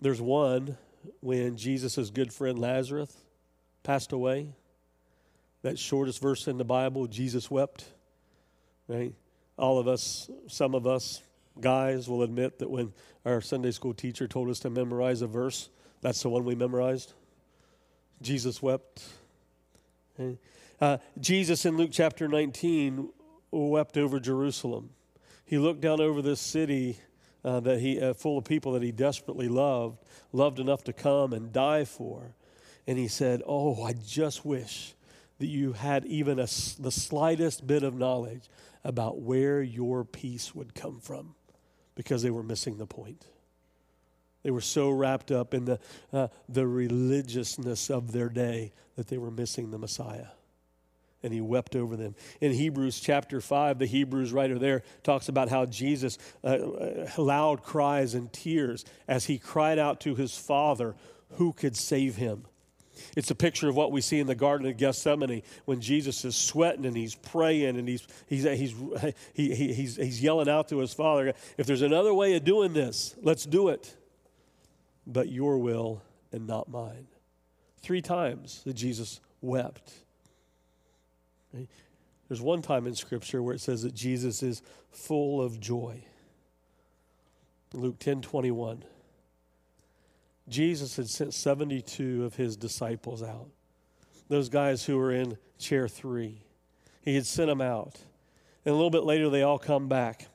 There's 0.00 0.20
one 0.20 0.78
when 1.18 1.56
Jesus' 1.56 2.10
good 2.10 2.32
friend 2.32 2.56
Lazarus 2.56 3.16
passed 3.82 4.12
away. 4.12 4.54
That 5.64 5.78
shortest 5.78 6.20
verse 6.20 6.46
in 6.46 6.58
the 6.58 6.64
Bible, 6.64 7.06
Jesus 7.06 7.50
wept. 7.50 7.86
Right? 8.86 9.14
All 9.56 9.78
of 9.78 9.88
us, 9.88 10.28
some 10.46 10.74
of 10.74 10.86
us 10.86 11.22
guys 11.58 12.06
will 12.06 12.22
admit 12.22 12.58
that 12.58 12.68
when 12.68 12.92
our 13.24 13.40
Sunday 13.40 13.70
school 13.70 13.94
teacher 13.94 14.28
told 14.28 14.50
us 14.50 14.58
to 14.60 14.68
memorize 14.68 15.22
a 15.22 15.26
verse, 15.26 15.70
that's 16.02 16.20
the 16.20 16.28
one 16.28 16.44
we 16.44 16.54
memorized. 16.54 17.14
Jesus 18.20 18.60
wept. 18.60 19.08
Uh, 20.82 20.98
Jesus 21.18 21.64
in 21.64 21.78
Luke 21.78 21.90
chapter 21.92 22.28
19 22.28 23.08
wept 23.50 23.96
over 23.96 24.20
Jerusalem. 24.20 24.90
He 25.46 25.56
looked 25.56 25.80
down 25.80 25.98
over 25.98 26.20
this 26.20 26.40
city 26.40 26.98
uh, 27.42 27.60
that 27.60 27.80
he, 27.80 27.98
uh, 27.98 28.12
full 28.12 28.36
of 28.36 28.44
people 28.44 28.72
that 28.72 28.82
he 28.82 28.92
desperately 28.92 29.48
loved, 29.48 30.04
loved 30.30 30.60
enough 30.60 30.84
to 30.84 30.92
come 30.92 31.32
and 31.32 31.54
die 31.54 31.86
for. 31.86 32.34
And 32.86 32.98
he 32.98 33.08
said, 33.08 33.40
Oh, 33.46 33.82
I 33.82 33.94
just 33.94 34.44
wish 34.44 34.94
that 35.44 35.50
you 35.50 35.74
had 35.74 36.06
even 36.06 36.38
a, 36.38 36.46
the 36.78 36.90
slightest 36.90 37.66
bit 37.66 37.82
of 37.82 37.94
knowledge 37.94 38.48
about 38.82 39.20
where 39.20 39.60
your 39.60 40.02
peace 40.02 40.54
would 40.54 40.74
come 40.74 41.00
from 41.00 41.34
because 41.94 42.22
they 42.22 42.30
were 42.30 42.42
missing 42.42 42.78
the 42.78 42.86
point. 42.86 43.26
They 44.42 44.50
were 44.50 44.62
so 44.62 44.88
wrapped 44.88 45.30
up 45.30 45.52
in 45.52 45.66
the, 45.66 45.78
uh, 46.14 46.28
the 46.48 46.66
religiousness 46.66 47.90
of 47.90 48.12
their 48.12 48.30
day 48.30 48.72
that 48.96 49.08
they 49.08 49.18
were 49.18 49.30
missing 49.30 49.70
the 49.70 49.76
Messiah. 49.76 50.28
And 51.22 51.30
he 51.30 51.42
wept 51.42 51.76
over 51.76 51.94
them. 51.94 52.14
In 52.40 52.50
Hebrews 52.50 52.98
chapter 52.98 53.42
5, 53.42 53.78
the 53.78 53.84
Hebrews 53.84 54.32
writer 54.32 54.58
there 54.58 54.82
talks 55.02 55.28
about 55.28 55.50
how 55.50 55.66
Jesus 55.66 56.16
uh, 56.42 56.46
uh, 56.46 57.06
loud 57.18 57.62
cries 57.62 58.14
and 58.14 58.32
tears 58.32 58.86
as 59.06 59.26
he 59.26 59.36
cried 59.36 59.78
out 59.78 60.00
to 60.00 60.14
his 60.14 60.38
Father, 60.38 60.94
who 61.32 61.52
could 61.52 61.76
save 61.76 62.16
him? 62.16 62.46
It's 63.16 63.30
a 63.30 63.34
picture 63.34 63.68
of 63.68 63.76
what 63.76 63.92
we 63.92 64.00
see 64.00 64.20
in 64.20 64.26
the 64.26 64.34
Garden 64.34 64.66
of 64.66 64.76
Gethsemane 64.76 65.42
when 65.64 65.80
Jesus 65.80 66.24
is 66.24 66.36
sweating 66.36 66.86
and 66.86 66.96
he's 66.96 67.14
praying 67.14 67.76
and 67.76 67.88
he's, 67.88 68.06
he's, 68.26 68.44
he's, 68.44 68.74
he, 69.32 69.54
he, 69.54 69.72
he's, 69.72 69.96
he's 69.96 70.22
yelling 70.22 70.48
out 70.48 70.68
to 70.68 70.78
his 70.78 70.94
Father, 70.94 71.34
If 71.58 71.66
there's 71.66 71.82
another 71.82 72.14
way 72.14 72.34
of 72.36 72.44
doing 72.44 72.72
this, 72.72 73.14
let's 73.22 73.44
do 73.44 73.68
it 73.68 73.96
but 75.06 75.28
your 75.28 75.58
will 75.58 76.02
and 76.32 76.46
not 76.46 76.68
mine. 76.68 77.06
Three 77.78 78.00
times 78.00 78.62
that 78.64 78.74
Jesus 78.74 79.20
wept. 79.40 79.92
There's 82.28 82.40
one 82.40 82.62
time 82.62 82.86
in 82.86 82.94
Scripture 82.94 83.42
where 83.42 83.54
it 83.54 83.60
says 83.60 83.82
that 83.82 83.94
Jesus 83.94 84.42
is 84.42 84.62
full 84.90 85.42
of 85.42 85.60
joy. 85.60 86.04
Luke 87.72 87.98
10 87.98 88.22
21. 88.22 88.84
Jesus 90.48 90.96
had 90.96 91.08
sent 91.08 91.34
72 91.34 92.24
of 92.24 92.34
his 92.34 92.56
disciples 92.56 93.22
out. 93.22 93.48
Those 94.28 94.48
guys 94.48 94.84
who 94.84 94.98
were 94.98 95.12
in 95.12 95.38
chair 95.58 95.88
three. 95.88 96.42
He 97.02 97.14
had 97.14 97.26
sent 97.26 97.48
them 97.48 97.60
out. 97.60 97.98
And 98.64 98.72
a 98.72 98.76
little 98.76 98.90
bit 98.90 99.04
later, 99.04 99.28
they 99.28 99.42
all 99.42 99.58
come 99.58 99.88
back. 99.88 100.26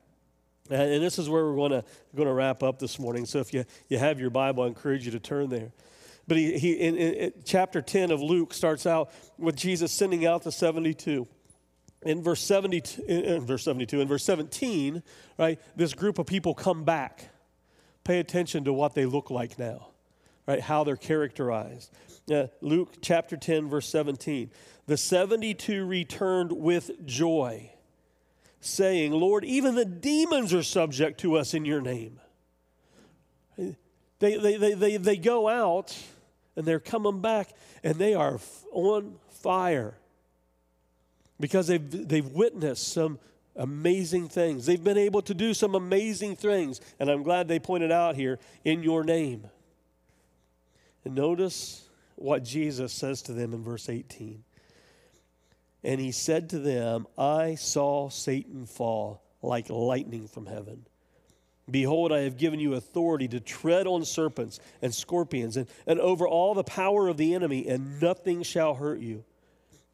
And 0.70 1.04
this 1.04 1.18
is 1.18 1.28
where 1.30 1.46
we're 1.46 1.56
going 1.56 1.72
to, 1.72 1.84
going 2.16 2.28
to 2.28 2.34
wrap 2.34 2.62
up 2.62 2.78
this 2.78 3.00
morning. 3.00 3.26
So 3.26 3.40
if 3.40 3.54
you, 3.54 3.66
you 3.88 3.98
have 3.98 4.20
your 4.20 4.30
Bible, 4.30 4.64
I 4.64 4.68
encourage 4.68 5.04
you 5.06 5.12
to 5.12 5.20
turn 5.20 5.50
there. 5.50 5.72
But 6.28 6.38
he, 6.38 6.60
he 6.60 6.74
in, 6.74 6.96
in 6.96 7.34
chapter 7.44 7.82
10 7.82 8.12
of 8.12 8.22
Luke 8.22 8.54
starts 8.54 8.86
out 8.86 9.10
with 9.40 9.56
Jesus 9.56 9.92
sending 9.92 10.28
out 10.28 10.44
the 10.44 10.52
72 10.52 11.28
in 12.04 12.22
verse 12.22 12.42
72 12.42 13.04
in 13.04 13.46
verse 13.46 13.64
72 13.64 14.00
in 14.00 14.08
verse 14.08 14.24
17 14.24 15.04
right 15.38 15.60
this 15.76 15.94
group 15.94 16.18
of 16.18 16.26
people 16.26 16.54
come 16.54 16.86
back 16.86 17.28
pay 18.06 18.20
attention 18.20 18.64
to 18.64 18.72
what 18.72 18.94
they 18.94 19.06
look 19.06 19.30
like 19.30 19.60
now 19.60 19.90
right 20.50 20.62
how 20.62 20.84
they're 20.84 20.96
characterized 20.96 21.92
uh, 22.32 22.48
luke 22.62 22.96
chapter 23.02 23.38
10 23.38 23.70
verse 23.70 23.88
17 23.88 24.52
the 24.88 24.98
72 24.98 25.86
returned 25.86 26.52
with 26.52 27.06
joy 27.06 27.72
saying, 28.62 29.12
Lord, 29.12 29.46
even 29.46 29.76
the 29.76 29.86
demons 29.86 30.54
are 30.54 30.64
subject 30.64 31.20
to 31.22 31.38
us 31.38 31.54
in 31.54 31.66
your 31.66 31.82
name. 31.82 32.20
They, 33.58 34.36
they, 34.36 34.58
they, 34.58 34.74
they, 34.74 34.98
they 34.98 35.18
go 35.18 35.48
out 35.48 35.98
and 36.56 36.66
they're 36.66 36.80
coming 36.80 37.22
back 37.22 37.52
and 37.84 37.96
they 37.96 38.14
are 38.14 38.40
on 38.72 39.16
fire 39.30 39.98
because 41.40 41.68
they've, 41.68 42.08
they've 42.08 42.28
witnessed 42.28 42.92
some 42.92 43.20
amazing 43.56 44.28
things. 44.28 44.66
They've 44.66 44.84
been 44.84 44.98
able 44.98 45.22
to 45.22 45.34
do 45.34 45.54
some 45.54 45.74
amazing 45.74 46.36
things. 46.36 46.82
And 47.00 47.10
I'm 47.10 47.24
glad 47.24 47.48
they 47.48 47.60
pointed 47.60 47.92
out 47.92 48.16
here 48.16 48.40
in 48.66 48.84
your 48.84 49.06
name. 49.06 49.46
And 51.10 51.16
notice 51.16 51.90
what 52.18 52.44
Jesus 52.44 52.94
says 52.94 53.24
to 53.24 53.34
them 53.34 53.52
in 53.56 53.64
verse 53.64 53.90
18. 53.90 54.44
And 55.84 56.00
he 56.00 56.12
said 56.12 56.52
to 56.52 56.60
them, 56.60 57.08
I 57.18 57.56
saw 57.56 58.10
Satan 58.10 58.68
fall 58.68 59.24
like 59.42 59.72
lightning 59.72 60.28
from 60.28 60.46
heaven. 60.46 60.86
Behold, 61.72 62.12
I 62.12 62.20
have 62.20 62.38
given 62.38 62.60
you 62.60 62.76
authority 62.76 63.28
to 63.30 63.40
tread 63.40 63.88
on 63.88 64.06
serpents 64.06 64.60
and 64.84 64.94
scorpions 64.94 65.58
and, 65.58 65.66
and 65.88 66.00
over 66.00 66.28
all 66.28 66.54
the 66.54 66.64
power 66.64 67.08
of 67.08 67.18
the 67.18 67.34
enemy, 67.34 67.68
and 67.68 68.00
nothing 68.00 68.44
shall 68.44 68.76
hurt 68.76 69.00
you. 69.00 69.24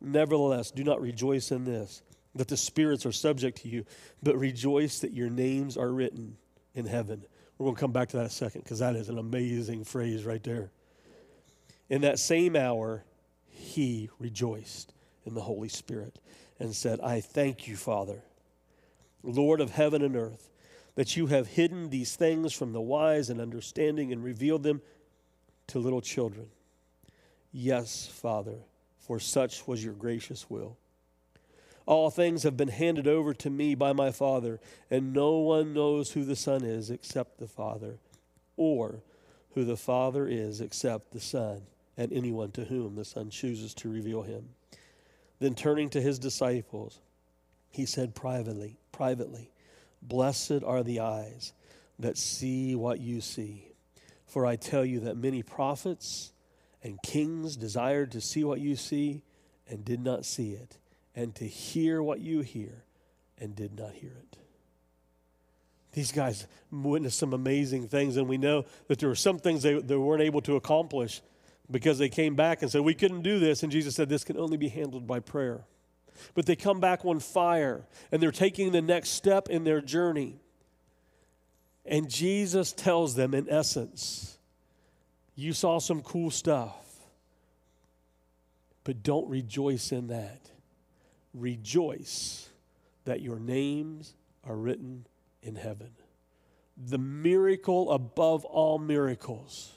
Nevertheless, 0.01 0.69
do 0.71 0.84
not 0.84 0.99
rejoice 0.99 1.49
in 1.51 1.63
this, 1.63 2.01
that 2.36 2.49
the 2.49 2.58
spirits 2.58 3.06
are 3.06 3.13
subject 3.13 3.62
to 3.62 3.69
you, 3.69 3.86
but 4.21 4.38
rejoice 4.38 4.99
that 4.99 5.13
your 5.13 5.30
names 5.30 5.78
are 5.78 5.91
written 5.91 6.36
in 6.73 6.86
heaven. 6.86 7.23
We're 7.58 7.67
going 7.67 7.75
to 7.75 7.80
come 7.80 7.93
back 7.93 8.10
to 8.10 8.17
that 8.17 8.25
a 8.25 8.30
second 8.30 8.63
because 8.65 8.80
that 8.80 8.97
is 8.97 9.08
an 9.08 9.17
amazing 9.17 9.86
phrase 9.86 10.25
right 10.25 10.43
there. 10.43 10.71
In 11.89 12.02
that 12.02 12.19
same 12.19 12.56
hour, 12.56 13.04
he 13.48 14.10
rejoiced 14.19 14.93
in 15.26 15.34
the 15.34 15.41
Holy 15.41 15.69
Spirit 15.69 16.19
and 16.60 16.76
said, 16.76 17.00
I 17.02 17.21
thank 17.21 17.67
you, 17.67 17.76
Father, 17.76 18.24
Lord 19.24 19.62
of 19.62 19.71
heaven 19.71 20.02
and 20.02 20.15
earth, 20.15 20.50
that 20.95 21.15
you 21.15 21.28
have 21.28 21.48
hidden 21.48 21.89
these 21.89 22.15
things 22.15 22.54
from 22.54 22.71
the 22.71 22.82
wise 22.82 23.30
and 23.30 23.41
understanding 23.41 24.12
and 24.12 24.24
revealed 24.24 24.63
them 24.63 24.82
to 25.67 25.80
little 25.80 26.02
children. 26.02 26.48
Yes, 27.52 28.08
Father, 28.08 28.60
for 28.98 29.19
such 29.19 29.67
was 29.67 29.84
your 29.84 29.93
gracious 29.93 30.50
will. 30.50 30.78
All 31.86 32.10
things 32.10 32.43
have 32.43 32.58
been 32.58 32.69
handed 32.69 33.08
over 33.08 33.34
to 33.36 33.50
me 33.50 33.76
by 33.76 33.93
my 33.93 34.12
Father, 34.12 34.60
and 34.89 35.13
no 35.13 35.38
one 35.38 35.74
knows 35.74 36.12
who 36.12 36.24
the 36.24 36.36
Son 36.36 36.63
is 36.63 36.89
except 36.89 37.38
the 37.38 37.48
Father, 37.48 38.00
or 38.58 39.04
who 39.54 39.63
the 39.63 39.78
Father 39.78 40.28
is 40.28 40.62
except 40.62 41.12
the 41.12 41.19
Son, 41.19 41.62
and 41.97 42.12
anyone 42.12 42.51
to 42.51 42.65
whom 42.65 42.95
the 42.95 43.05
Son 43.05 43.29
chooses 43.29 43.73
to 43.75 43.89
reveal 43.89 44.23
him. 44.23 44.49
Then 45.39 45.55
turning 45.55 45.89
to 45.91 46.01
his 46.01 46.19
disciples, 46.19 46.99
he 47.69 47.86
said 47.86 48.15
privately, 48.15 48.77
privately, 48.91 49.51
Blessed 50.01 50.63
are 50.65 50.84
the 50.84 50.99
eyes 50.99 51.53
that 51.99 52.17
see 52.17 52.75
what 52.75 52.99
you 52.99 53.21
see. 53.21 53.71
For 54.25 54.45
I 54.45 54.55
tell 54.55 54.86
you 54.86 55.01
that 55.01 55.17
many 55.17 55.41
prophets 55.41 56.31
and 56.84 57.01
kings 57.01 57.55
desired 57.55 58.12
to 58.12 58.21
see 58.21 58.43
what 58.43 58.60
you 58.60 58.75
see 58.75 59.23
and 59.67 59.84
did 59.84 59.99
not 59.99 60.25
see 60.25 60.51
it, 60.51 60.77
and 61.15 61.34
to 61.36 61.45
hear 61.45 62.03
what 62.03 62.19
you 62.19 62.41
hear 62.41 62.84
and 63.39 63.55
did 63.55 63.77
not 63.77 63.93
hear 63.93 64.12
it. 64.12 64.38
These 65.93 66.12
guys 66.12 66.45
witnessed 66.71 67.17
some 67.17 67.34
amazing 67.34 67.88
things, 67.88 68.17
and 68.17 68.27
we 68.27 68.38
know 68.38 68.65
that 68.88 68.99
there 68.99 69.10
were 69.10 69.15
some 69.15 69.39
things 69.39 69.63
they, 69.63 69.79
they 69.79 69.95
weren't 69.95 70.21
able 70.21 70.41
to 70.41 70.55
accomplish 70.55 71.21
because 71.69 71.97
they 71.97 72.10
came 72.10 72.36
back 72.36 72.62
and 72.62 72.71
said, 72.71 72.82
We 72.82 72.93
couldn't 72.93 73.21
do 73.21 73.39
this. 73.39 73.63
And 73.63 73.71
Jesus 73.71 73.95
said, 73.95 74.10
This 74.10 74.23
can 74.23 74.38
only 74.38 74.58
be 74.58 74.69
handled 74.69 75.08
by 75.08 75.19
prayer. 75.19 75.65
But 76.34 76.45
they 76.45 76.56
come 76.56 76.80
back 76.80 77.06
on 77.06 77.19
fire, 77.19 77.86
and 78.12 78.21
they're 78.21 78.32
taking 78.32 78.71
the 78.71 78.82
next 78.82 79.10
step 79.10 79.49
in 79.49 79.63
their 79.63 79.82
journey. 79.82 80.39
And 81.86 82.10
Jesus 82.10 82.71
tells 82.71 83.15
them, 83.15 83.34
in 83.34 83.49
essence, 83.49 84.38
You 85.36 85.54
saw 85.54 85.80
some 85.80 86.01
cool 86.01 86.32
stuff, 86.32 86.75
but 88.84 89.04
don't 89.04 89.28
rejoice 89.30 89.91
in 89.91 90.08
that. 90.08 90.41
Rejoice 91.34 92.49
that 93.06 93.21
your 93.21 93.39
names 93.39 94.13
are 94.43 94.56
written 94.56 95.06
in 95.41 95.56
heaven. 95.56 95.91
The 96.78 96.97
miracle 96.97 97.91
above 97.91 98.45
all 98.45 98.80
miracles, 98.80 99.73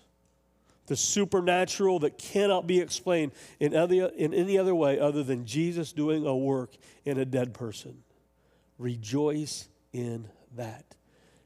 the 0.89 0.97
supernatural 0.97 2.01
that 2.01 2.19
cannot 2.19 2.67
be 2.67 2.81
explained 2.81 3.33
in, 3.61 3.77
other, 3.77 4.07
in 4.17 4.35
any 4.35 4.59
other 4.59 4.75
way 4.75 4.99
other 4.99 5.23
than 5.23 5.47
Jesus 5.47 5.93
doing 5.93 6.27
a 6.27 6.37
work 6.37 6.75
in 7.05 7.19
a 7.19 7.25
dead 7.25 7.55
person. 7.55 8.03
Rejoice 8.79 9.69
in 9.93 10.29
that. 10.57 10.85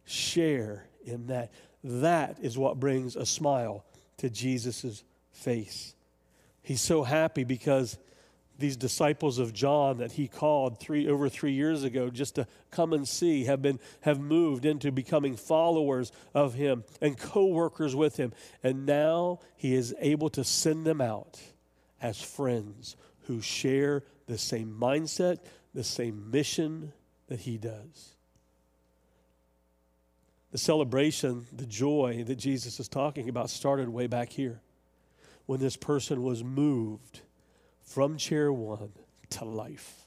Share 0.04 0.86
in 1.04 1.26
that. 1.26 1.52
That 1.84 2.38
is 2.40 2.56
what 2.56 2.80
brings 2.80 3.16
a 3.16 3.26
smile 3.26 3.84
to 4.18 4.30
Jesus' 4.30 5.04
face. 5.32 5.94
He's 6.62 6.80
so 6.80 7.02
happy 7.02 7.44
because 7.44 7.98
these 8.58 8.76
disciples 8.76 9.38
of 9.38 9.52
John 9.52 9.98
that 9.98 10.12
he 10.12 10.28
called 10.28 10.78
three 10.78 11.08
over 11.08 11.28
three 11.28 11.52
years 11.52 11.84
ago 11.84 12.10
just 12.10 12.36
to 12.36 12.46
come 12.70 12.92
and 12.92 13.06
see 13.08 13.44
have 13.44 13.62
been 13.62 13.80
have 14.02 14.20
moved 14.20 14.64
into 14.64 14.92
becoming 14.92 15.36
followers 15.36 16.12
of 16.34 16.54
him 16.54 16.84
and 17.00 17.18
co-workers 17.18 17.96
with 17.96 18.16
him. 18.16 18.32
And 18.62 18.86
now 18.86 19.40
he 19.56 19.74
is 19.74 19.94
able 19.98 20.30
to 20.30 20.44
send 20.44 20.84
them 20.84 21.00
out 21.00 21.40
as 22.00 22.20
friends 22.20 22.96
who 23.22 23.40
share 23.40 24.02
the 24.26 24.38
same 24.38 24.76
mindset, 24.78 25.38
the 25.74 25.84
same 25.84 26.30
mission 26.30 26.92
that 27.28 27.40
he 27.40 27.58
does. 27.58 28.16
The 30.50 30.58
celebration, 30.58 31.46
the 31.52 31.66
joy 31.66 32.24
that 32.26 32.36
Jesus 32.36 32.78
is 32.78 32.88
talking 32.88 33.28
about 33.28 33.48
started 33.48 33.88
way 33.88 34.06
back 34.06 34.30
here 34.30 34.60
when 35.46 35.60
this 35.60 35.76
person 35.76 36.22
was 36.22 36.44
moved 36.44 37.22
from 37.92 38.16
chair 38.16 38.52
one 38.52 38.92
to 39.30 39.44
life. 39.44 40.06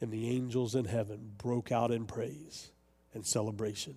And 0.00 0.10
the 0.10 0.30
angels 0.30 0.74
in 0.74 0.84
heaven 0.84 1.32
broke 1.38 1.70
out 1.70 1.90
in 1.90 2.06
praise 2.06 2.70
and 3.14 3.24
celebration. 3.24 3.96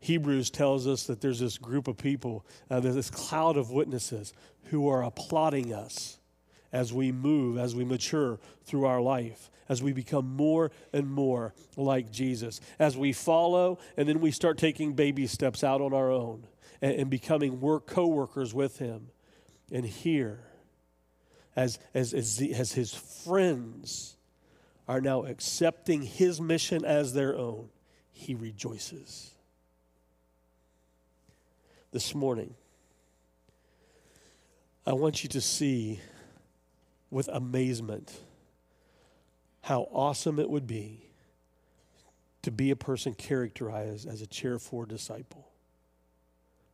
Hebrews 0.00 0.50
tells 0.50 0.86
us 0.88 1.04
that 1.04 1.20
there's 1.20 1.38
this 1.38 1.58
group 1.58 1.86
of 1.86 1.96
people, 1.96 2.44
uh, 2.68 2.80
there's 2.80 2.96
this 2.96 3.10
cloud 3.10 3.56
of 3.56 3.70
witnesses 3.70 4.32
who 4.66 4.88
are 4.88 5.04
applauding 5.04 5.72
us 5.72 6.18
as 6.72 6.92
we 6.92 7.12
move, 7.12 7.58
as 7.58 7.74
we 7.76 7.84
mature 7.84 8.40
through 8.64 8.84
our 8.84 9.00
life, 9.00 9.48
as 9.68 9.82
we 9.82 9.92
become 9.92 10.34
more 10.34 10.72
and 10.92 11.08
more 11.08 11.54
like 11.76 12.10
Jesus, 12.10 12.60
as 12.78 12.96
we 12.96 13.12
follow, 13.12 13.78
and 13.96 14.08
then 14.08 14.20
we 14.20 14.32
start 14.32 14.58
taking 14.58 14.94
baby 14.94 15.28
steps 15.28 15.62
out 15.62 15.80
on 15.80 15.92
our 15.92 16.10
own 16.10 16.44
and, 16.80 16.94
and 16.94 17.10
becoming 17.10 17.60
work 17.60 17.86
co-workers 17.86 18.52
with 18.52 18.78
Him. 18.78 19.08
And 19.70 19.86
here, 19.86 20.40
as, 21.56 21.78
as, 21.94 22.14
as, 22.14 22.36
the, 22.36 22.54
as 22.54 22.72
his 22.72 22.94
friends 22.94 24.16
are 24.88 25.00
now 25.00 25.24
accepting 25.24 26.02
his 26.02 26.40
mission 26.40 26.84
as 26.84 27.12
their 27.12 27.36
own, 27.36 27.68
he 28.12 28.34
rejoices. 28.34 29.30
This 31.92 32.14
morning, 32.14 32.54
I 34.86 34.94
want 34.94 35.22
you 35.22 35.28
to 35.30 35.40
see 35.40 36.00
with 37.10 37.28
amazement 37.28 38.12
how 39.60 39.88
awesome 39.92 40.38
it 40.38 40.48
would 40.48 40.66
be 40.66 41.02
to 42.42 42.50
be 42.50 42.70
a 42.70 42.76
person 42.76 43.14
characterized 43.14 44.08
as 44.08 44.20
a 44.20 44.26
chair 44.26 44.58
four 44.58 44.84
disciple. 44.84 45.48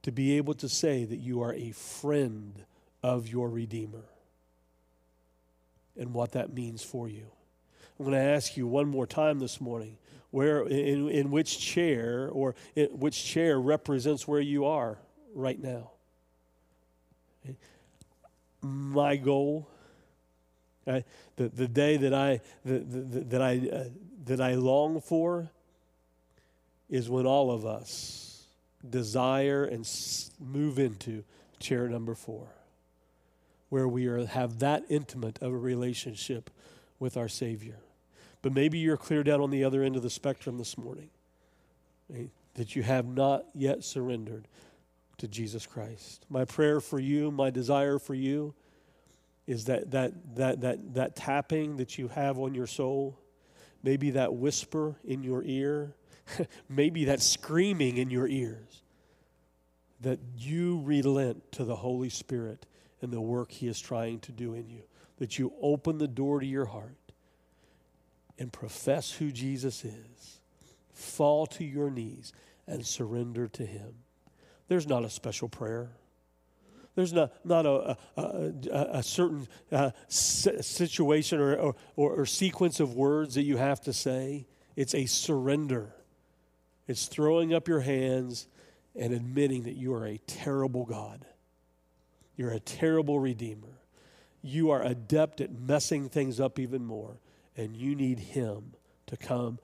To 0.02 0.12
be 0.12 0.36
able 0.38 0.54
to 0.54 0.68
say 0.68 1.04
that 1.04 1.16
you 1.16 1.42
are 1.42 1.52
a 1.52 1.72
friend 1.72 2.64
of 3.02 3.28
your 3.28 3.50
Redeemer 3.50 4.04
and 5.98 6.14
what 6.14 6.32
that 6.32 6.52
means 6.52 6.82
for 6.82 7.08
you. 7.08 7.26
I'm 7.98 8.04
going 8.04 8.16
to 8.16 8.24
ask 8.24 8.56
you 8.56 8.66
one 8.66 8.88
more 8.88 9.06
time 9.06 9.38
this 9.40 9.60
morning 9.60 9.98
where 10.30 10.62
in, 10.62 11.08
in 11.08 11.30
which 11.30 11.58
chair 11.58 12.28
or 12.32 12.54
which 12.92 13.24
chair 13.24 13.60
represents 13.60 14.28
where 14.28 14.40
you 14.40 14.66
are 14.66 14.98
right 15.34 15.60
now. 15.60 15.90
My 18.60 19.16
goal, 19.16 19.68
the, 20.84 21.04
the 21.36 21.68
day 21.68 21.96
that 21.96 22.14
I, 22.14 22.40
the, 22.64 22.78
the, 22.78 23.20
that, 23.24 23.42
I, 23.42 23.68
uh, 23.68 23.84
that 24.24 24.40
I 24.40 24.54
long 24.54 25.00
for 25.00 25.50
is 26.88 27.08
when 27.08 27.26
all 27.26 27.50
of 27.50 27.64
us 27.64 28.44
desire 28.88 29.64
and 29.64 29.88
move 30.40 30.78
into 30.78 31.24
chair 31.58 31.88
number 31.88 32.14
four 32.14 32.48
where 33.68 33.88
we 33.88 34.06
are, 34.06 34.26
have 34.26 34.58
that 34.60 34.84
intimate 34.88 35.38
of 35.42 35.52
a 35.52 35.58
relationship 35.58 36.50
with 36.98 37.16
our 37.16 37.28
Savior. 37.28 37.80
But 38.42 38.52
maybe 38.52 38.78
you're 38.78 38.96
clear 38.96 39.22
down 39.22 39.40
on 39.40 39.50
the 39.50 39.64
other 39.64 39.82
end 39.82 39.96
of 39.96 40.02
the 40.02 40.10
spectrum 40.10 40.58
this 40.58 40.78
morning, 40.78 41.10
right? 42.08 42.30
that 42.58 42.74
you 42.74 42.82
have 42.82 43.06
not 43.06 43.44
yet 43.54 43.84
surrendered 43.84 44.48
to 45.16 45.28
Jesus 45.28 45.64
Christ. 45.64 46.26
My 46.28 46.44
prayer 46.44 46.80
for 46.80 46.98
you, 46.98 47.30
my 47.30 47.50
desire 47.50 48.00
for 48.00 48.14
you, 48.14 48.52
is 49.46 49.64
that 49.66 49.92
that 49.92 50.12
that 50.34 50.60
that 50.60 50.94
that 50.94 51.16
tapping 51.16 51.76
that 51.76 51.98
you 51.98 52.08
have 52.08 52.36
on 52.36 52.54
your 52.54 52.66
soul, 52.66 53.16
maybe 53.84 54.10
that 54.10 54.34
whisper 54.34 54.96
in 55.04 55.22
your 55.22 55.44
ear, 55.44 55.94
maybe 56.68 57.04
that 57.06 57.22
screaming 57.22 57.96
in 57.96 58.10
your 58.10 58.26
ears, 58.26 58.82
that 60.00 60.18
you 60.36 60.80
relent 60.80 61.52
to 61.52 61.64
the 61.64 61.76
Holy 61.76 62.08
Spirit 62.08 62.66
and 63.00 63.12
the 63.12 63.20
work 63.20 63.52
He 63.52 63.68
is 63.68 63.80
trying 63.80 64.20
to 64.20 64.32
do 64.32 64.54
in 64.54 64.68
you. 64.68 64.82
That 65.18 65.38
you 65.38 65.52
open 65.60 65.98
the 65.98 66.08
door 66.08 66.40
to 66.40 66.46
your 66.46 66.66
heart 66.66 66.96
and 68.38 68.52
profess 68.52 69.10
who 69.12 69.32
Jesus 69.32 69.84
is, 69.84 70.40
fall 70.92 71.46
to 71.46 71.64
your 71.64 71.90
knees, 71.90 72.32
and 72.66 72.86
surrender 72.86 73.48
to 73.48 73.66
Him. 73.66 73.94
There's 74.68 74.86
not 74.86 75.04
a 75.04 75.10
special 75.10 75.48
prayer. 75.48 75.90
There's 76.94 77.12
not, 77.12 77.32
not 77.44 77.64
a, 77.64 77.96
a, 78.16 78.22
a, 78.22 78.86
a 78.94 79.02
certain 79.02 79.46
uh, 79.70 79.90
situation 80.08 81.40
or, 81.40 81.54
or, 81.54 81.74
or 81.96 82.26
sequence 82.26 82.80
of 82.80 82.94
words 82.94 83.36
that 83.36 83.44
you 83.44 83.56
have 83.56 83.80
to 83.82 83.92
say. 83.92 84.46
It's 84.74 84.94
a 84.94 85.06
surrender. 85.06 85.94
It's 86.88 87.06
throwing 87.06 87.54
up 87.54 87.68
your 87.68 87.80
hands 87.80 88.48
and 88.96 89.12
admitting 89.12 89.62
that 89.64 89.76
you 89.76 89.94
are 89.94 90.06
a 90.06 90.18
terrible 90.26 90.84
God 90.84 91.24
you're 92.38 92.52
a 92.52 92.60
terrible 92.60 93.18
redeemer. 93.18 93.80
You 94.42 94.70
are 94.70 94.80
adept 94.80 95.40
at 95.40 95.50
messing 95.60 96.08
things 96.08 96.38
up 96.38 96.60
even 96.60 96.84
more, 96.84 97.18
and 97.56 97.76
you 97.76 97.96
need 97.96 98.20
Him 98.20 98.74
to 99.08 99.16
come 99.16 99.58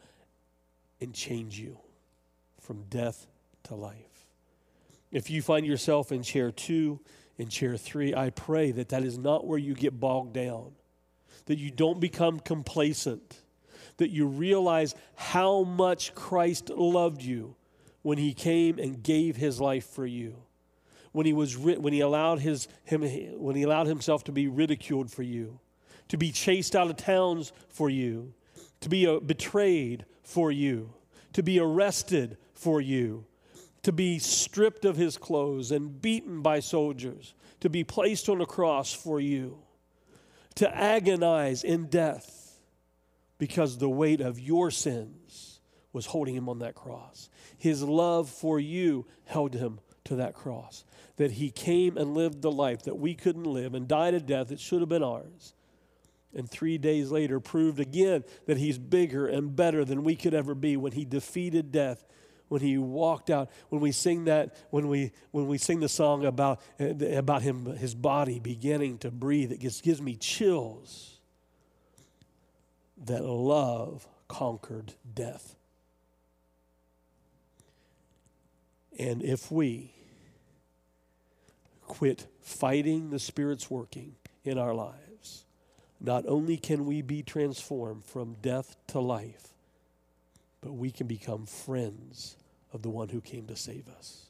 and 1.00 1.14
change 1.14 1.56
you 1.56 1.78
from 2.60 2.82
death 2.90 3.28
to 3.62 3.76
life. 3.76 4.26
If 5.12 5.30
you 5.30 5.40
find 5.40 5.64
yourself 5.64 6.10
in 6.10 6.24
chair 6.24 6.50
two, 6.50 6.98
in 7.38 7.48
chair 7.48 7.76
three, 7.76 8.12
I 8.12 8.30
pray 8.30 8.72
that 8.72 8.88
that 8.88 9.04
is 9.04 9.16
not 9.16 9.46
where 9.46 9.58
you 9.58 9.74
get 9.74 10.00
bogged 10.00 10.32
down, 10.32 10.72
that 11.46 11.58
you 11.58 11.70
don't 11.70 12.00
become 12.00 12.40
complacent, 12.40 13.40
that 13.98 14.10
you 14.10 14.26
realize 14.26 14.96
how 15.14 15.62
much 15.62 16.12
Christ 16.16 16.70
loved 16.70 17.22
you 17.22 17.54
when 18.02 18.18
He 18.18 18.34
came 18.34 18.80
and 18.80 19.00
gave 19.00 19.36
His 19.36 19.60
life 19.60 19.86
for 19.86 20.04
you 20.04 20.43
when 21.14 21.26
he 21.26 21.32
was 21.32 21.56
when 21.56 21.92
he 21.92 22.00
allowed 22.00 22.40
his 22.40 22.66
him 22.82 23.02
when 23.38 23.54
he 23.54 23.62
allowed 23.62 23.86
himself 23.86 24.24
to 24.24 24.32
be 24.32 24.48
ridiculed 24.48 25.12
for 25.12 25.22
you, 25.22 25.60
to 26.08 26.16
be 26.16 26.32
chased 26.32 26.74
out 26.74 26.90
of 26.90 26.96
towns 26.96 27.52
for 27.68 27.88
you, 27.88 28.34
to 28.80 28.88
be 28.88 29.06
uh, 29.06 29.20
betrayed 29.20 30.04
for 30.24 30.50
you, 30.50 30.92
to 31.32 31.40
be 31.40 31.60
arrested 31.60 32.36
for 32.52 32.80
you, 32.80 33.24
to 33.84 33.92
be 33.92 34.18
stripped 34.18 34.84
of 34.84 34.96
his 34.96 35.16
clothes 35.16 35.70
and 35.70 36.02
beaten 36.02 36.42
by 36.42 36.58
soldiers, 36.58 37.32
to 37.60 37.70
be 37.70 37.84
placed 37.84 38.28
on 38.28 38.40
a 38.40 38.46
cross 38.46 38.92
for 38.92 39.20
you, 39.20 39.58
to 40.56 40.76
agonize 40.76 41.62
in 41.62 41.86
death 41.86 42.58
because 43.38 43.78
the 43.78 43.88
weight 43.88 44.20
of 44.20 44.40
your 44.40 44.68
sins 44.72 45.60
was 45.92 46.06
holding 46.06 46.34
him 46.34 46.48
on 46.48 46.58
that 46.58 46.74
cross. 46.74 47.30
His 47.56 47.84
love 47.84 48.28
for 48.28 48.58
you 48.58 49.06
held 49.26 49.54
him 49.54 49.78
to 50.04 50.16
that 50.16 50.34
cross. 50.34 50.84
That 51.16 51.32
he 51.32 51.50
came 51.50 51.96
and 51.96 52.14
lived 52.14 52.42
the 52.42 52.50
life 52.50 52.82
that 52.82 52.96
we 52.98 53.14
couldn't 53.14 53.44
live 53.44 53.74
and 53.74 53.86
died 53.88 54.14
a 54.14 54.20
death 54.20 54.48
that 54.48 54.60
should 54.60 54.80
have 54.80 54.88
been 54.88 55.02
ours. 55.02 55.54
And 56.34 56.50
three 56.50 56.78
days 56.78 57.10
later 57.10 57.38
proved 57.38 57.78
again 57.78 58.24
that 58.46 58.56
he's 58.56 58.78
bigger 58.78 59.26
and 59.26 59.54
better 59.54 59.84
than 59.84 60.02
we 60.02 60.16
could 60.16 60.34
ever 60.34 60.54
be 60.54 60.76
when 60.76 60.92
he 60.92 61.04
defeated 61.04 61.70
death 61.70 62.04
when 62.48 62.60
he 62.60 62.76
walked 62.78 63.30
out 63.30 63.50
when 63.70 63.80
we 63.80 63.90
sing 63.90 64.26
that 64.26 64.54
when 64.70 64.88
we 64.88 65.12
when 65.30 65.46
we 65.48 65.58
sing 65.58 65.80
the 65.80 65.88
song 65.88 66.24
about 66.24 66.60
about 66.78 67.42
him 67.42 67.64
his 67.76 67.94
body 67.94 68.38
beginning 68.38 68.98
to 68.98 69.10
breathe 69.10 69.50
it 69.50 69.60
just 69.60 69.82
gives 69.82 70.00
me 70.00 70.14
chills 70.14 71.18
that 73.06 73.24
love 73.24 74.06
conquered 74.28 74.92
death 75.14 75.56
and 78.98 79.22
if 79.22 79.50
we 79.50 79.93
quit 81.94 82.26
fighting 82.40 83.10
the 83.10 83.20
Spirit's 83.20 83.70
working 83.70 84.16
in 84.44 84.58
our 84.58 84.74
lives, 84.74 85.44
not 86.00 86.24
only 86.26 86.56
can 86.56 86.86
we 86.86 87.02
be 87.02 87.22
transformed 87.22 88.04
from 88.04 88.34
death 88.42 88.76
to 88.88 88.98
life, 88.98 89.54
but 90.60 90.72
we 90.72 90.90
can 90.90 91.06
become 91.06 91.46
friends 91.46 92.36
of 92.72 92.82
the 92.82 92.90
one 92.90 93.10
who 93.10 93.20
came 93.20 93.46
to 93.46 93.54
save 93.54 93.88
us. 93.88 94.23